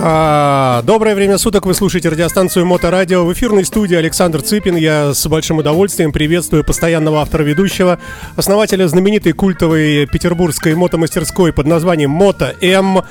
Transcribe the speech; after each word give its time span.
А, 0.00 0.82
доброе 0.82 1.16
время 1.16 1.38
суток, 1.38 1.66
вы 1.66 1.74
слушаете 1.74 2.08
радиостанцию 2.08 2.64
Моторадио. 2.66 3.24
В 3.24 3.32
эфирной 3.32 3.64
студии 3.64 3.96
Александр 3.96 4.42
Цыпин. 4.42 4.76
Я 4.76 5.12
с 5.12 5.26
большим 5.26 5.58
удовольствием 5.58 6.12
приветствую 6.12 6.62
постоянного 6.62 7.20
автора-ведущего, 7.20 7.98
основателя 8.36 8.86
знаменитой 8.86 9.32
культовой 9.32 10.06
петербургской 10.06 10.76
мотомастерской 10.76 11.52
под 11.52 11.66
названием 11.66 12.10
Мото 12.10 12.54
М, 12.60 13.02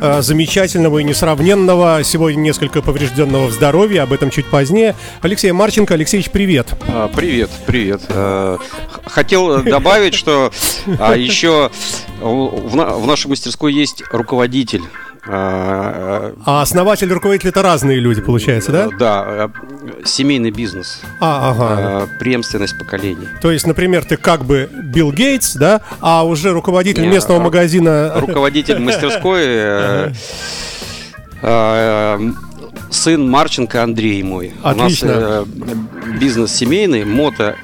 а, 0.00 0.22
замечательного 0.22 0.98
и 0.98 1.04
несравненного, 1.04 2.02
сегодня 2.04 2.38
несколько 2.40 2.80
поврежденного 2.80 3.48
в 3.48 3.52
здоровье, 3.52 4.02
об 4.02 4.12
этом 4.12 4.30
чуть 4.30 4.46
позднее. 4.46 4.94
Алексей 5.22 5.50
Марченко. 5.50 5.94
Алексеевич, 5.94 6.30
привет. 6.30 6.68
А, 6.86 7.08
Привет, 7.08 7.50
привет. 7.66 8.02
Э, 8.08 8.58
х- 8.92 9.00
Хотел 9.06 9.62
добавить, 9.64 10.14
что 10.14 10.52
а, 11.00 11.16
еще 11.16 11.70
в 12.20 13.06
нашей 13.06 13.26
мастерской 13.28 13.72
есть 13.72 14.04
руководитель. 14.12 14.82
А, 15.28 16.32
А 16.44 16.62
основатель, 16.62 17.12
руководитель 17.12 17.48
это 17.48 17.62
разные 17.62 17.98
люди, 17.98 18.20
получается, 18.20 18.70
да? 18.72 18.88
Да, 18.98 19.24
э, 19.28 19.48
семейный 20.04 20.50
бизнес, 20.50 21.00
А, 21.20 21.50
ага. 21.50 22.06
э, 22.14 22.18
преемственность 22.18 22.78
поколений. 22.78 23.26
То 23.40 23.50
есть, 23.50 23.66
например, 23.66 24.04
ты 24.04 24.16
как 24.16 24.44
бы 24.44 24.68
Билл 24.72 25.12
Гейтс, 25.12 25.54
да, 25.56 25.80
а 26.00 26.24
уже 26.24 26.52
руководитель 26.52 27.02
Не, 27.02 27.08
местного 27.08 27.40
а- 27.40 27.44
магазина... 27.44 28.12
Руководитель 28.16 28.78
мастерской, 28.82 29.42
э, 31.42 32.32
сын 32.90 33.28
Марченко 33.28 33.82
Андрей 33.82 34.22
мой. 34.22 34.52
Отлично. 34.62 35.16
У 35.16 35.20
нас 35.20 35.46
бизнес 36.20 36.52
семейный, 36.52 37.04
мото 37.04 37.56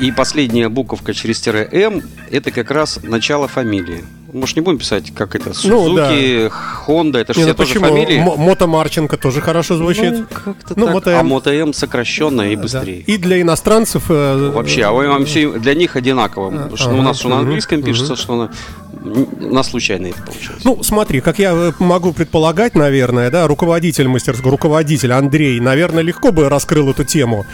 и 0.00 0.10
последняя 0.10 0.68
буковка 0.68 1.14
через 1.14 1.40
тире 1.40 1.68
М 1.70 2.02
это 2.30 2.50
как 2.50 2.70
раз 2.70 2.98
начало 3.02 3.46
фамилии. 3.48 4.04
Может, 4.34 4.56
не 4.56 4.62
будем 4.62 4.78
писать, 4.78 5.12
как 5.14 5.36
это, 5.36 5.50
Ну, 5.50 5.54
Сузуки, 5.54 6.48
Хонда, 6.50 7.20
это 7.20 7.32
же 7.34 7.38
Не, 7.38 7.44
все 7.44 7.52
ну 7.52 7.56
тоже 7.56 7.74
почему? 7.74 7.86
фамилии. 7.88 8.18
М- 8.18 8.40
Мото 8.40 8.66
Марченко 8.66 9.16
тоже 9.16 9.40
хорошо 9.40 9.76
звучит. 9.76 10.10
Ну, 10.12 10.26
как-то 10.26 10.74
Ну, 10.76 10.86
так. 10.86 10.94
Мото 10.94 11.10
А 11.16 11.20
М. 11.20 11.26
Мото 11.28 11.50
М 11.54 11.72
сокращенно 11.72 12.42
и 12.42 12.56
Да. 12.56 12.62
быстрее. 12.62 13.00
И 13.06 13.16
для 13.16 13.40
иностранцев... 13.40 14.04
э, 14.08 14.50
Вообще, 14.52 14.82
а 14.82 14.90
вы- 14.92 15.08
вам 15.08 15.24
все 15.24 15.52
для 15.52 15.74
них 15.74 15.94
одинаково. 15.94 16.50
Потому 16.50 16.76
что 16.76 16.90
у 16.90 17.00
нас 17.02 17.18
что 17.20 17.28
на 17.28 17.38
английском 17.38 17.78
мгм. 17.78 17.86
пишется, 17.86 18.16
что 18.16 18.34
на, 18.36 18.50
на 19.40 19.62
случайно 19.62 20.08
это 20.08 20.20
получилось. 20.22 20.62
Ну, 20.64 20.82
смотри, 20.82 21.20
как 21.20 21.38
я 21.38 21.52
э, 21.52 21.72
могу 21.78 22.12
предполагать, 22.12 22.74
наверное, 22.74 23.30
да, 23.30 23.46
руководитель 23.46 24.08
мастерской, 24.08 24.50
руководитель 24.50 25.12
Андрей, 25.12 25.60
наверное, 25.60 26.02
легко 26.02 26.32
бы 26.32 26.48
раскрыл 26.48 26.90
эту 26.90 27.04
тему. 27.04 27.46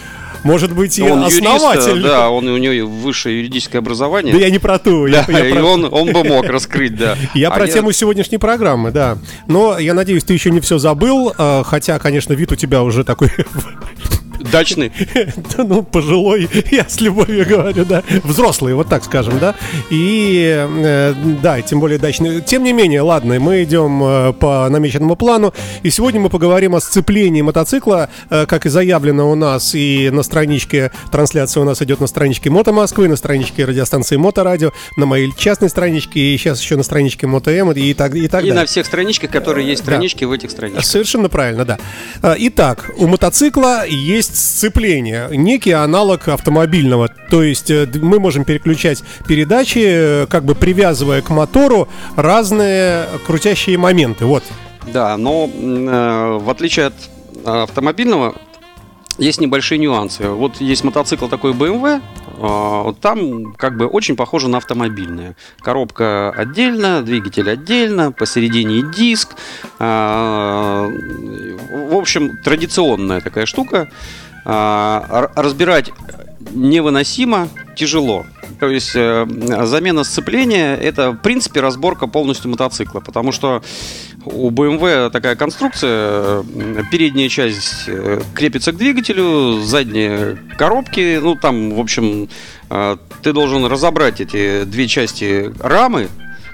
Может 0.43 0.73
быть, 0.73 0.99
и 0.99 1.03
он 1.03 1.21
юрист, 1.23 1.43
основатель... 1.43 2.03
да, 2.03 2.31
он, 2.31 2.49
у 2.49 2.57
него 2.57 2.89
высшее 2.89 3.39
юридическое 3.39 3.81
образование. 3.81 4.33
Да 4.33 4.39
я 4.41 4.51
не 4.51 4.59
про 4.59 4.79
ту. 4.79 5.07
я- 5.07 5.25
Да, 5.27 5.39
я 5.39 5.49
и 5.49 5.53
про- 5.53 5.63
он, 5.65 5.85
он 5.93 6.13
бы 6.13 6.25
мог 6.25 6.47
раскрыть, 6.47 6.97
да. 6.97 7.17
Я 7.35 7.49
А 7.49 7.51
про 7.57 7.67
тему 7.69 7.93
сегодняшней 7.93 8.39
программы, 8.39 8.91
да. 8.91 9.19
Но 9.47 9.79
я 9.79 9.95
надеюсь, 9.95 10.25
ты 10.25 10.33
еще 10.33 10.51
не 10.51 10.61
все 10.61 10.79
забыл, 10.79 11.33
э, 11.37 11.63
хотя, 11.65 11.99
конечно, 11.99 12.33
вид 12.33 12.53
у 12.53 12.57
тебя 12.57 12.83
уже 12.83 13.05
такой, 13.05 13.31
Дачный. 14.53 14.93
да, 15.15 15.65
ну, 15.65 15.83
пожилой, 15.83 16.49
я 16.71 16.89
с 16.89 17.01
любовью 17.01 17.47
говорю, 17.47 17.85
да, 17.85 18.03
взрослый, 18.25 18.75
вот 18.75 18.89
так 18.89 19.05
скажем, 19.05 19.39
да. 19.39 19.55
И, 19.91 20.67
э, 20.69 21.15
да, 21.43 21.61
тем 21.63 21.81
более 21.81 21.99
дачный. 21.99 22.41
Тем 22.41 22.65
не 22.65 22.73
менее, 22.73 23.03
ладно, 23.03 23.39
мы 23.39 23.63
идем 23.63 24.03
э, 24.03 24.33
по 24.33 24.69
намеченному 24.69 25.17
плану, 25.17 25.55
и 25.83 25.91
сегодня 25.91 26.21
мы 26.21 26.31
поговорим 26.31 26.75
о 26.75 26.81
сцеплении 26.81 27.43
мотоцикла, 27.43 28.09
э, 28.29 28.47
как 28.47 28.67
и 28.67 28.69
заявлено 28.69 29.31
у 29.31 29.35
нас, 29.35 29.75
и 29.75 30.11
на 30.11 30.23
страничке, 30.23 30.91
трансляция 31.13 31.61
у 31.63 31.65
нас 31.65 31.81
идет 31.83 32.01
на 32.01 32.07
страничке 32.07 32.51
Мото 32.51 32.73
Москвы, 32.73 33.09
на 33.09 33.17
страничке 33.17 33.65
радиостанции 33.65 34.17
Моторадио, 34.17 34.73
на 34.97 35.07
моей 35.07 35.33
частной 35.37 35.69
страничке, 35.69 36.21
и 36.21 36.37
сейчас 36.39 36.61
еще 36.61 36.77
на 36.77 36.83
страничке 36.83 37.27
Мото 37.27 37.51
М, 37.51 37.71
и 37.73 37.95
так, 37.95 38.15
и 38.15 38.27
так 38.27 38.41
И 38.43 38.49
далее. 38.49 38.55
на 38.55 38.67
всех 38.67 38.87
страничках, 38.87 39.31
которые 39.31 39.67
есть 39.69 39.83
странички 39.83 40.25
в 40.25 40.33
этих 40.33 40.51
страничках. 40.51 40.85
Совершенно 40.85 41.29
правильно, 41.29 41.65
да. 41.65 41.79
Итак, 42.39 42.91
у 42.97 43.07
мотоцикла 43.07 43.87
есть 43.87 44.40
сцепление, 44.41 45.29
некий 45.31 45.73
аналог 45.73 46.29
автомобильного. 46.29 47.09
То 47.31 47.43
есть 47.43 47.71
э, 47.71 47.87
мы 47.95 48.19
можем 48.19 48.45
переключать 48.45 49.03
передачи, 49.27 49.83
э, 49.83 50.27
как 50.27 50.45
бы 50.45 50.55
привязывая 50.55 51.23
к 51.23 51.31
мотору 51.31 51.89
разные 52.17 53.07
крутящие 53.27 53.79
моменты. 53.79 54.25
Вот. 54.25 54.43
Да, 54.93 55.17
но 55.17 55.49
э, 55.53 56.39
в 56.41 56.51
отличие 56.51 56.87
от 56.87 56.95
э, 57.45 57.63
автомобильного, 57.63 58.35
есть 59.19 59.41
небольшие 59.41 59.79
нюансы. 59.79 60.29
Вот 60.29 60.61
есть 60.61 60.85
мотоцикл 60.85 61.29
такой 61.29 61.53
BMW, 61.53 61.99
э, 61.99 62.01
вот 62.39 62.99
там 63.01 63.53
как 63.53 63.77
бы 63.77 63.87
очень 63.87 64.17
похоже 64.17 64.49
на 64.49 64.57
автомобильное. 64.59 65.37
Коробка 65.61 66.31
отдельно, 66.31 67.03
двигатель 67.03 67.49
отдельно, 67.51 68.13
посередине 68.13 68.83
диск. 68.83 69.37
В 69.79 70.89
общем, 71.93 72.39
традиционная 72.43 73.21
такая 73.21 73.47
штука. 73.47 73.91
Р- 74.45 75.31
Разбирать 75.37 75.91
невыносимо 76.53 77.49
тяжело. 77.77 78.27
То 78.59 78.69
есть 78.69 78.93
э, 78.95 79.27
замена 79.65 80.05
сцепления 80.05 80.75
это 80.77 81.13
в 81.13 81.17
принципе 81.19 81.61
разборка 81.61 82.07
полностью 82.07 82.51
мотоцикла, 82.51 83.01
потому 83.01 83.33
что 83.33 83.63
у 84.25 84.51
BMW 84.51 85.11
такая 85.11 85.37
конструкция, 85.37 86.43
э, 86.43 86.83
передняя 86.91 87.29
часть 87.29 87.85
э, 87.87 88.21
крепится 88.35 88.73
к 88.73 88.77
двигателю, 88.77 89.61
задние 89.63 90.37
коробки, 90.59 91.19
ну 91.23 91.37
там, 91.37 91.75
в 91.75 91.81
общем, 91.81 92.29
ты 93.23 93.33
должен 93.33 93.65
разобрать 93.65 94.21
эти 94.21 94.65
две 94.65 94.87
части 94.87 95.53
рамы, 95.61 96.09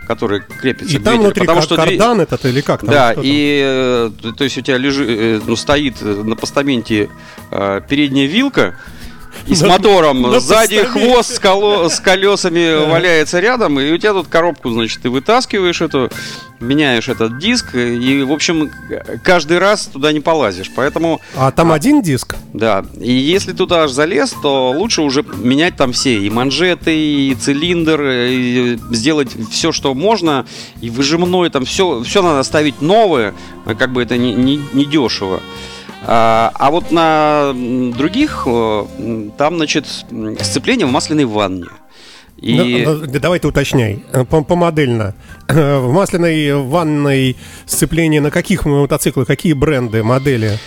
которые 0.06 0.42
крепятся 0.42 0.94
И 0.96 0.98
к 0.98 1.02
там 1.04 1.18
внутри 1.20 1.40
потому 1.40 1.60
что 1.62 1.76
кардан 1.76 2.20
этот 2.20 2.44
или 2.46 2.60
как 2.60 2.80
там? 2.80 2.90
да, 2.90 3.12
Что 3.12 3.20
там? 3.22 3.24
и 3.26 3.60
э, 3.64 4.10
то- 4.36 4.44
есть 4.44 4.56
у 4.58 4.60
тебя 4.62 4.78
лежит, 4.78 5.08
э, 5.08 5.40
ну, 5.46 5.56
стоит 5.56 5.96
э, 6.00 6.22
на 6.24 6.36
постаменте 6.36 7.10
передняя 7.50 8.26
вилка, 8.26 8.76
и 9.46 9.54
с 9.54 9.62
мотором 9.62 10.40
сзади 10.40 10.84
хвост 10.84 11.34
с, 11.34 12.00
колесами 12.00 12.88
валяется 12.90 13.40
рядом, 13.40 13.78
и 13.80 13.90
у 13.92 13.98
тебя 13.98 14.12
тут 14.12 14.28
коробку, 14.28 14.70
значит, 14.70 15.02
ты 15.02 15.10
вытаскиваешь 15.10 15.80
эту, 15.80 16.10
меняешь 16.60 17.08
этот 17.08 17.38
диск, 17.38 17.74
и, 17.74 18.22
в 18.22 18.32
общем, 18.32 18.70
каждый 19.22 19.58
раз 19.58 19.86
туда 19.86 20.12
не 20.12 20.20
полазишь. 20.20 20.70
Поэтому, 20.74 21.20
А 21.36 21.50
там 21.50 21.72
один 21.72 22.02
диск? 22.02 22.36
да, 22.52 22.84
и 23.00 23.12
если 23.12 23.52
туда 23.52 23.84
аж 23.84 23.90
залез, 23.90 24.34
то 24.42 24.70
лучше 24.70 25.02
уже 25.02 25.24
менять 25.36 25.76
там 25.76 25.92
все, 25.92 26.18
и 26.18 26.30
манжеты, 26.30 26.96
и 26.96 27.34
цилиндр, 27.34 28.02
и 28.02 28.78
сделать 28.90 29.30
все, 29.50 29.72
что 29.72 29.94
можно, 29.94 30.46
и 30.80 30.90
выжимной, 30.90 31.50
там 31.50 31.64
все, 31.64 32.02
все 32.02 32.22
надо 32.22 32.42
ставить 32.42 32.80
новое, 32.80 33.34
как 33.78 33.92
бы 33.92 34.02
это 34.02 34.16
не, 34.16 34.32
не, 34.34 34.60
не 34.72 34.84
дешево. 34.84 35.40
А, 36.08 36.52
а 36.54 36.70
вот 36.70 36.92
на 36.92 37.52
других, 37.52 38.44
э, 38.46 39.28
там, 39.36 39.56
значит, 39.56 39.86
сцепление 40.40 40.86
в 40.86 40.90
масляной 40.90 41.24
ванне. 41.24 41.66
И... 42.36 42.84
Ну, 42.86 42.98
ну, 42.98 43.06
давай 43.18 43.40
ты 43.40 43.48
уточняй, 43.48 44.04
э, 44.12 44.24
по- 44.24 44.44
помодельно. 44.44 45.16
В 45.48 45.92
масляной 45.92 46.54
ванной 46.62 47.36
сцепление 47.64 48.20
на 48.20 48.30
каких 48.30 48.66
мотоциклах, 48.66 49.26
какие 49.26 49.52
бренды, 49.52 50.04
модели? 50.04 50.58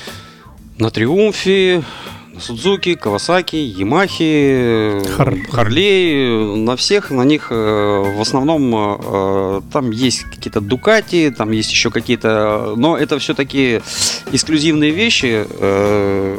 На 0.77 0.89
Триумфе, 0.89 1.83
Судзуки, 2.39 2.95
Кавасаки, 2.95 3.55
Ямахи, 3.55 5.01
Хар- 5.17 5.45
Харлей, 5.51 6.55
на 6.57 6.75
всех, 6.75 7.11
на 7.11 7.23
них 7.23 7.47
э, 7.51 7.55
в 8.17 8.21
основном 8.21 8.73
э, 8.75 9.61
там 9.71 9.91
есть 9.91 10.23
какие-то 10.23 10.61
Дукати, 10.61 11.29
там 11.37 11.51
есть 11.51 11.71
еще 11.71 11.89
какие-то, 11.91 12.73
но 12.75 12.97
это 12.97 13.19
все-таки 13.19 13.81
эксклюзивные 14.31 14.91
вещи 14.91 15.45
э, 15.49 16.37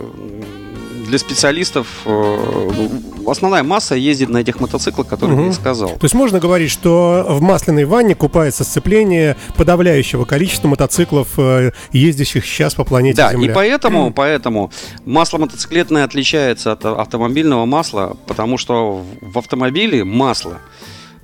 для 1.11 1.19
специалистов. 1.19 1.87
э, 2.07 2.89
Основная 3.27 3.63
масса 3.63 3.95
ездит 3.95 4.29
на 4.31 4.39
этих 4.39 4.61
мотоциклах, 4.61 5.07
которые 5.07 5.37
Мгм. 5.39 5.47
я 5.49 5.53
сказал. 5.53 5.91
То 5.91 6.05
есть 6.05 6.15
можно 6.15 6.41
говорить, 6.41 6.71
что 6.71 7.25
в 7.29 7.41
масляной 7.43 7.85
ванне 7.85 8.15
купается 8.15 8.65
сцепление 8.65 9.37
подавляющего 9.57 10.25
количества 10.25 10.69
мотоциклов, 10.69 11.29
э, 11.37 11.71
ездящих 11.93 12.45
сейчас 12.47 12.75
по 12.75 12.85
планете 12.85 13.19
Да, 13.19 13.33
Земля. 13.33 13.53
и 13.53 13.55
поэтому, 13.55 14.13
поэтому 14.17 14.73
масло 15.05 15.39
мотоциклетное 15.39 16.05
отличается 16.05 16.73
от 16.73 16.85
автомобильного 16.85 17.67
масла, 17.67 18.17
потому 18.27 18.57
что 18.59 19.05
в 19.21 19.39
автомобиле 19.39 20.03
масло 20.05 20.59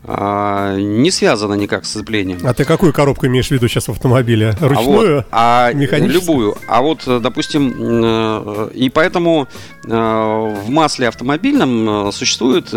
а, 0.09 0.77
не 0.77 1.11
связана 1.11 1.55
никак 1.55 1.85
с 1.85 1.91
сцеплением. 1.91 2.39
А 2.45 2.55
ты 2.55 2.65
какую 2.65 2.93
коробку 2.93 3.27
имеешь 3.27 3.49
в 3.49 3.51
виду 3.51 3.67
сейчас 3.67 3.89
в 3.89 3.91
автомобиле? 3.91 4.55
Ручную? 4.61 5.25
А, 5.31 5.71
вот, 5.71 5.73
а 5.73 5.73
механическую? 5.73 6.21
любую. 6.21 6.57
А 6.69 6.81
вот, 6.81 7.03
допустим, 7.07 7.75
э, 7.79 8.71
и 8.75 8.89
поэтому 8.89 9.49
э, 9.85 9.89
в 9.89 10.71
масле 10.71 11.09
автомобильном 11.09 12.09
э, 12.09 12.13
существуют 12.13 12.73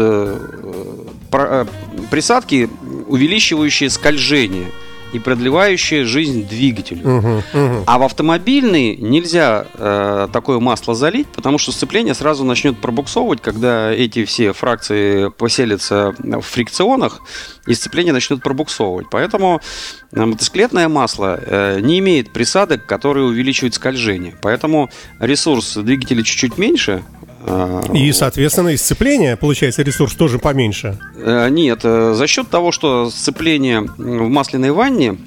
присадки, 2.09 2.69
увеличивающие 3.07 3.89
скольжение 3.89 4.67
и 5.13 5.19
продлевающие 5.19 6.05
жизнь 6.05 6.47
двигателю. 6.47 7.17
Угу, 7.17 7.27
угу. 7.53 7.83
А 7.85 7.97
в 7.97 8.03
автомобильный 8.03 8.95
нельзя 8.95 9.65
э, 9.73 10.27
такое 10.31 10.59
масло 10.59 10.95
залить, 10.95 11.27
потому 11.27 11.57
что 11.57 11.71
сцепление 11.71 12.13
сразу 12.13 12.43
начнет 12.43 12.77
пробуксовывать, 12.77 13.41
когда 13.41 13.91
эти 13.91 14.25
все 14.25 14.53
фракции 14.53 15.29
поселятся 15.29 16.15
в 16.19 16.41
фрикционах, 16.41 17.21
и 17.65 17.73
сцепление 17.73 18.13
начнет 18.13 18.41
пробуксовывать. 18.41 19.07
Поэтому 19.09 19.61
э, 20.11 20.25
мотоциклетное 20.25 20.89
масло 20.89 21.39
э, 21.41 21.79
не 21.81 21.99
имеет 21.99 22.31
присадок, 22.31 22.85
которые 22.85 23.25
увеличивают 23.25 23.73
скольжение. 23.73 24.35
Поэтому 24.41 24.89
ресурс 25.19 25.75
двигателя 25.75 26.23
чуть-чуть 26.23 26.57
меньше, 26.57 27.03
и, 27.93 28.11
соответственно, 28.11 28.69
и 28.69 28.77
сцепление, 28.77 29.35
получается, 29.35 29.81
ресурс 29.81 30.13
тоже 30.13 30.39
поменьше. 30.39 30.97
Э, 31.15 31.49
нет, 31.49 31.81
э, 31.83 32.13
за 32.13 32.27
счет 32.27 32.49
того, 32.49 32.71
что 32.71 33.09
сцепление 33.09 33.81
в 33.81 34.29
масляной 34.29 34.71
ванне 34.71 35.17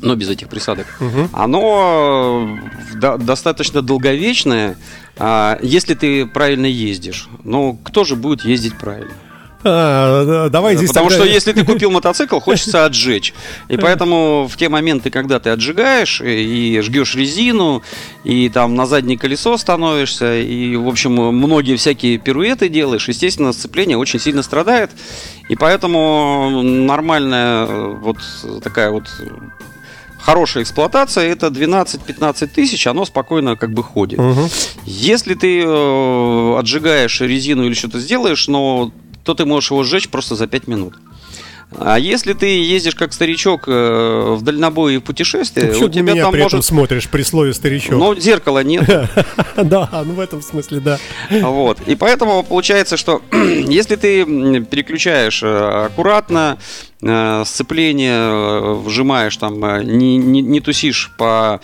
но 0.00 0.14
без 0.14 0.28
этих 0.28 0.48
присадок, 0.48 0.86
угу. 1.00 1.28
оно 1.32 2.56
э, 2.94 3.18
достаточно 3.18 3.82
долговечное, 3.82 4.76
а, 5.16 5.58
если 5.60 5.94
ты 5.94 6.26
правильно 6.26 6.66
ездишь. 6.66 7.28
Но 7.44 7.72
кто 7.72 8.04
же 8.04 8.14
будет 8.14 8.44
ездить 8.44 8.78
правильно? 8.78 9.14
А, 9.64 10.48
давай 10.50 10.76
здесь 10.76 10.90
Потому 10.90 11.08
тогда... 11.08 11.24
что 11.24 11.32
если 11.32 11.52
ты 11.52 11.64
купил 11.64 11.90
мотоцикл, 11.90 12.38
хочется 12.38 12.84
отжечь. 12.84 13.34
И 13.68 13.76
поэтому 13.76 14.48
в 14.48 14.56
те 14.56 14.68
моменты, 14.68 15.10
когда 15.10 15.40
ты 15.40 15.50
отжигаешь 15.50 16.20
и 16.20 16.80
жгешь 16.80 17.14
резину, 17.14 17.82
и 18.24 18.48
там 18.48 18.74
на 18.74 18.86
заднее 18.86 19.18
колесо 19.18 19.56
становишься, 19.56 20.38
и, 20.38 20.76
в 20.76 20.88
общем, 20.88 21.12
многие 21.12 21.76
всякие 21.76 22.18
пируэты 22.18 22.68
делаешь, 22.68 23.08
естественно, 23.08 23.52
сцепление 23.52 23.98
очень 23.98 24.20
сильно 24.20 24.42
страдает. 24.42 24.90
И 25.48 25.56
поэтому 25.56 26.62
нормальная 26.62 27.66
вот 27.66 28.18
такая 28.62 28.90
вот 28.90 29.04
хорошая 30.20 30.62
эксплуатация 30.62 31.24
это 31.32 31.46
12-15 31.46 32.46
тысяч, 32.48 32.86
оно 32.86 33.04
спокойно 33.06 33.56
как 33.56 33.72
бы 33.72 33.82
ходит. 33.82 34.18
Угу. 34.18 34.48
Если 34.84 35.34
ты 35.34 35.62
э, 35.64 36.58
отжигаешь 36.58 37.20
резину 37.20 37.64
или 37.64 37.74
что-то 37.74 37.98
сделаешь, 37.98 38.46
но 38.46 38.92
то 39.28 39.34
ты 39.34 39.44
можешь 39.44 39.70
его 39.70 39.84
сжечь 39.84 40.08
просто 40.08 40.36
за 40.36 40.46
5 40.46 40.68
минут. 40.68 40.94
А 41.76 41.98
если 41.98 42.32
ты 42.32 42.46
ездишь 42.46 42.94
как 42.94 43.12
старичок 43.12 43.64
э, 43.66 44.36
в 44.38 44.40
дальнобой 44.40 44.94
и 44.94 44.98
в 44.98 45.02
путешествие, 45.02 45.76
у 45.76 45.88
тебя 45.90 46.14
меня 46.14 46.22
там 46.22 46.32
при 46.32 46.38
может... 46.38 46.54
этом 46.54 46.62
смотришь 46.62 47.08
при 47.10 47.22
слове 47.22 47.52
старичок. 47.52 47.98
Но 47.98 48.14
зеркала 48.14 48.64
нет. 48.64 48.88
Да, 49.56 49.90
ну 50.06 50.14
в 50.14 50.20
этом 50.20 50.40
смысле, 50.40 50.80
да. 50.80 50.98
Вот. 51.30 51.78
И 51.86 51.94
поэтому 51.94 52.42
получается, 52.42 52.96
что 52.96 53.20
если 53.32 53.96
ты 53.96 54.24
переключаешь 54.64 55.42
э, 55.42 55.86
аккуратно, 55.86 56.56
э, 57.02 57.42
сцепление 57.44 58.76
вжимаешь 58.76 59.36
там, 59.36 59.60
не, 59.82 60.16
не, 60.16 60.40
не 60.40 60.60
тусишь 60.60 61.10
по 61.18 61.60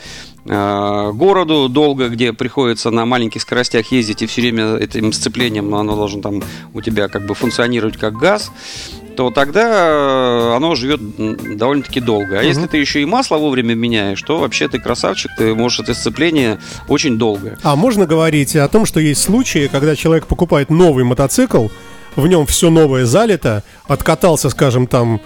городу 0.46 1.68
долго, 1.70 2.08
где 2.08 2.32
приходится 2.32 2.90
на 2.90 3.06
маленьких 3.06 3.40
скоростях 3.40 3.90
ездить 3.92 4.22
и 4.22 4.26
все 4.26 4.42
время 4.42 4.76
этим 4.76 5.12
сцеплением 5.12 5.74
оно 5.74 5.96
должно 5.96 6.20
там 6.20 6.42
у 6.74 6.80
тебя 6.82 7.08
как 7.08 7.26
бы 7.26 7.34
функционировать 7.34 7.96
как 7.96 8.14
газ, 8.18 8.52
то 9.16 9.30
тогда 9.30 9.86
э, 9.88 10.56
оно 10.56 10.74
живет 10.74 11.00
довольно-таки 11.56 12.00
долго. 12.00 12.36
А 12.36 12.40
угу. 12.40 12.46
если 12.46 12.66
ты 12.66 12.76
еще 12.76 13.02
и 13.02 13.04
масло 13.04 13.36
вовремя 13.36 13.74
меняешь, 13.74 14.20
то 14.22 14.38
вообще 14.38 14.68
ты 14.68 14.78
красавчик, 14.78 15.30
ты 15.36 15.54
можешь 15.54 15.80
это 15.80 15.94
сцепление 15.94 16.58
очень 16.88 17.16
долго. 17.16 17.56
А 17.62 17.76
можно 17.76 18.06
говорить 18.06 18.56
о 18.56 18.68
том, 18.68 18.86
что 18.86 19.00
есть 19.00 19.22
случаи, 19.22 19.68
когда 19.70 19.96
человек 19.96 20.26
покупает 20.26 20.70
новый 20.70 21.04
мотоцикл, 21.04 21.68
в 22.16 22.26
нем 22.26 22.46
все 22.46 22.70
новое 22.70 23.06
залито, 23.06 23.62
откатался, 23.86 24.50
скажем, 24.50 24.86
там, 24.86 25.20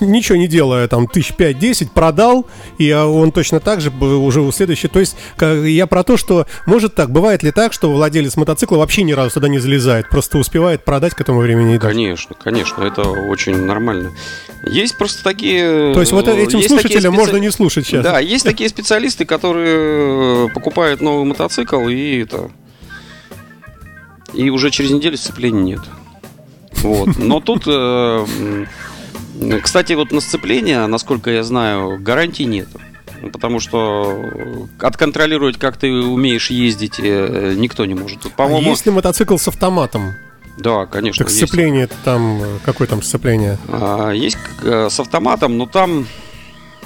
ничего 0.00 0.36
не 0.36 0.46
делая, 0.46 0.86
там, 0.88 1.06
тысяч 1.06 1.34
пять-десять, 1.34 1.92
продал, 1.92 2.46
и 2.78 2.90
а, 2.90 3.06
он 3.06 3.32
точно 3.32 3.60
так 3.60 3.80
же 3.80 3.90
уже 3.90 4.40
у 4.40 4.52
следующей. 4.52 4.88
То 4.88 5.00
есть, 5.00 5.16
я 5.40 5.86
про 5.86 6.04
то, 6.04 6.16
что 6.16 6.46
может 6.66 6.94
так, 6.94 7.10
бывает 7.10 7.42
ли 7.42 7.50
так, 7.50 7.72
что 7.72 7.92
владелец 7.92 8.36
мотоцикла 8.36 8.76
вообще 8.76 9.02
ни 9.02 9.12
разу 9.12 9.34
туда 9.34 9.48
не 9.48 9.58
залезает, 9.58 10.08
просто 10.08 10.38
успевает 10.38 10.84
продать 10.84 11.14
к 11.14 11.20
этому 11.20 11.40
времени? 11.40 11.78
Конечно, 11.78 12.36
конечно, 12.36 12.82
это 12.82 13.02
очень 13.02 13.56
нормально. 13.56 14.12
Есть 14.66 14.96
просто 14.96 15.22
такие... 15.24 15.92
То 15.92 16.00
есть 16.00 16.12
вот 16.12 16.28
этим 16.28 16.62
слушателям 16.62 17.12
специ... 17.12 17.26
можно 17.26 17.36
не 17.36 17.50
слушать 17.50 17.86
сейчас. 17.86 18.04
Да, 18.04 18.18
есть 18.18 18.44
такие 18.44 18.68
специалисты, 18.68 19.24
которые 19.24 20.48
покупают 20.50 21.00
новый 21.00 21.24
мотоцикл 21.24 21.88
и 21.88 22.22
это... 22.22 22.50
И 24.32 24.50
уже 24.50 24.70
через 24.70 24.90
неделю 24.90 25.16
сцепления 25.16 25.62
нет. 25.62 25.80
Вот. 26.84 27.18
Но 27.18 27.40
тут, 27.40 27.64
э, 27.66 28.26
кстати, 29.62 29.94
вот 29.94 30.12
на 30.12 30.20
сцепление, 30.20 30.86
насколько 30.86 31.30
я 31.30 31.42
знаю, 31.42 31.98
гарантий 31.98 32.44
нет. 32.44 32.68
Потому 33.32 33.58
что 33.58 34.68
отконтролировать, 34.78 35.58
как 35.58 35.78
ты 35.78 35.90
умеешь 35.90 36.50
ездить, 36.50 37.00
э, 37.00 37.54
никто 37.56 37.86
не 37.86 37.94
может. 37.94 38.20
Тут, 38.20 38.34
по-моему... 38.34 38.68
А 38.68 38.70
есть 38.70 38.84
ли 38.84 38.92
мотоцикл 38.92 39.36
с 39.38 39.48
автоматом? 39.48 40.12
Да, 40.58 40.86
конечно. 40.86 41.24
Так 41.24 41.32
сцепление 41.32 41.82
есть. 41.82 41.94
там, 42.04 42.40
какое 42.64 42.86
там 42.86 43.02
сцепление? 43.02 43.58
А, 43.68 44.10
есть 44.10 44.36
э, 44.62 44.88
с 44.90 45.00
автоматом, 45.00 45.56
но 45.56 45.66
там 45.66 46.06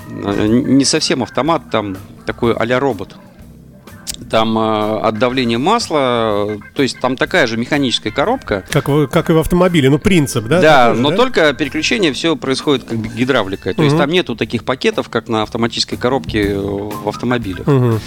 не 0.09 0.87
совсем 0.87 1.23
автомат, 1.23 1.71
там 1.71 1.97
такой 2.25 2.55
а-ля 2.55 2.81
робот 2.81 3.17
там 4.29 4.59
э, 4.59 5.01
от 5.01 5.19
давления 5.19 5.59
масла, 5.59 6.59
то 6.75 6.83
есть 6.83 7.01
там 7.01 7.17
такая 7.17 7.47
же 7.47 7.57
механическая 7.57 8.13
коробка. 8.13 8.65
Как, 8.71 8.89
в, 8.89 9.07
как 9.09 9.31
и 9.31 9.33
в 9.33 9.39
автомобиле, 9.39 9.91
ну 9.91 9.99
принцип, 9.99 10.45
да? 10.45 10.61
Да, 10.61 10.95
же, 10.95 11.01
но 11.01 11.11
да? 11.11 11.17
только 11.17 11.53
переключение 11.55 12.13
все 12.13 12.37
происходит 12.37 12.85
как 12.85 12.99
бы 12.99 13.09
гидравликой. 13.09 13.75
То 13.75 13.83
угу. 13.83 13.87
есть 13.87 13.97
там 13.97 14.11
нету 14.11 14.37
таких 14.37 14.65
пакетов, 14.65 15.09
как 15.09 15.29
на 15.29 15.43
автоматической 15.43 15.99
коробке 15.99 16.55
в 16.57 17.09
автомобилях. 17.09 17.67
Угу. 17.67 18.01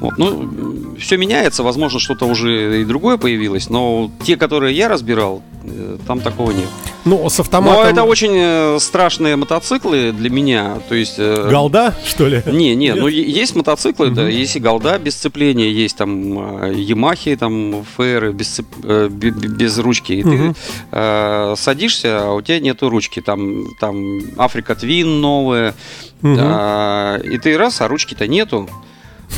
Вот. 0.00 0.18
Ну, 0.18 0.96
все 0.98 1.16
меняется, 1.16 1.62
возможно, 1.62 1.98
что-то 1.98 2.26
уже 2.26 2.82
и 2.82 2.84
другое 2.84 3.16
появилось, 3.16 3.70
но 3.70 4.10
те, 4.24 4.36
которые 4.36 4.76
я 4.76 4.88
разбирал, 4.88 5.42
э, 5.62 5.98
там 6.06 6.20
такого 6.20 6.50
нет. 6.50 6.68
Ну, 7.04 7.28
с 7.28 7.38
автоматом... 7.38 7.82
Но 7.82 7.88
это 7.88 8.02
очень 8.02 8.32
э, 8.34 8.78
страшные 8.80 9.36
мотоциклы 9.36 10.12
для 10.12 10.30
меня, 10.30 10.78
то 10.88 10.94
есть... 10.94 11.16
Э, 11.18 11.48
голда, 11.50 11.94
что 12.06 12.28
ли? 12.28 12.42
Не, 12.46 12.74
не, 12.74 12.94
ну 12.94 13.08
есть 13.08 13.54
мотоциклы, 13.54 14.08
угу. 14.08 14.16
да, 14.16 14.28
есть 14.28 14.56
и 14.56 14.60
голда 14.60 14.98
без 14.98 15.14
сцепления, 15.14 15.70
есть 15.70 15.96
там 15.96 16.70
Ямахи, 16.72 17.36
там 17.36 17.84
ФР 17.96 18.32
без, 18.32 18.60
без 18.80 19.78
ручки, 19.78 20.12
и 20.12 20.24
угу. 20.24 20.30
ты 20.30 20.54
э, 20.92 21.54
садишься, 21.56 22.22
а 22.22 22.32
у 22.32 22.42
тебя 22.42 22.58
нету 22.60 22.88
ручки, 22.88 23.20
там, 23.20 23.66
там 23.80 24.20
Африка 24.38 24.74
Твин 24.74 25.20
новая, 25.20 25.74
угу. 26.22 26.36
э, 26.38 27.20
и 27.24 27.38
ты 27.38 27.56
раз, 27.58 27.80
а 27.80 27.88
ручки-то 27.88 28.26
нету. 28.26 28.68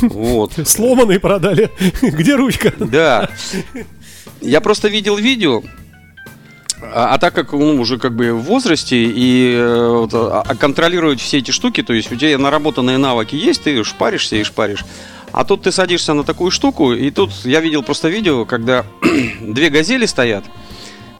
Вот. 0.01 0.53
Сломанный 0.65 1.19
продали. 1.19 1.71
Где 2.01 2.35
ручка? 2.35 2.73
Да. 2.77 3.29
Я 4.41 4.61
просто 4.61 4.87
видел 4.87 5.17
видео, 5.17 5.63
а, 6.81 7.13
а 7.13 7.17
так 7.17 7.33
как 7.33 7.53
ну, 7.53 7.79
уже 7.81 7.97
как 7.97 8.15
бы 8.15 8.33
в 8.33 8.43
возрасте 8.43 8.97
и 8.97 9.53
э, 9.55 9.87
вот, 9.89 10.13
а, 10.13 10.43
а 10.47 10.55
контролировать 10.55 11.19
все 11.19 11.39
эти 11.39 11.51
штуки, 11.51 11.81
то 11.81 11.93
есть 11.93 12.11
у 12.11 12.15
тебя 12.15 12.37
наработанные 12.37 12.97
навыки 12.97 13.35
есть, 13.35 13.63
ты 13.63 13.83
шпаришься 13.83 14.35
и 14.35 14.43
шпаришь. 14.43 14.85
А 15.31 15.43
тут 15.43 15.63
ты 15.63 15.71
садишься 15.71 16.13
на 16.13 16.23
такую 16.23 16.51
штуку, 16.51 16.93
и 16.93 17.09
тут 17.11 17.31
я 17.43 17.61
видел 17.61 17.83
просто 17.83 18.09
видео, 18.09 18.45
когда 18.45 18.85
две 19.41 19.69
газели 19.69 20.05
стоят, 20.05 20.45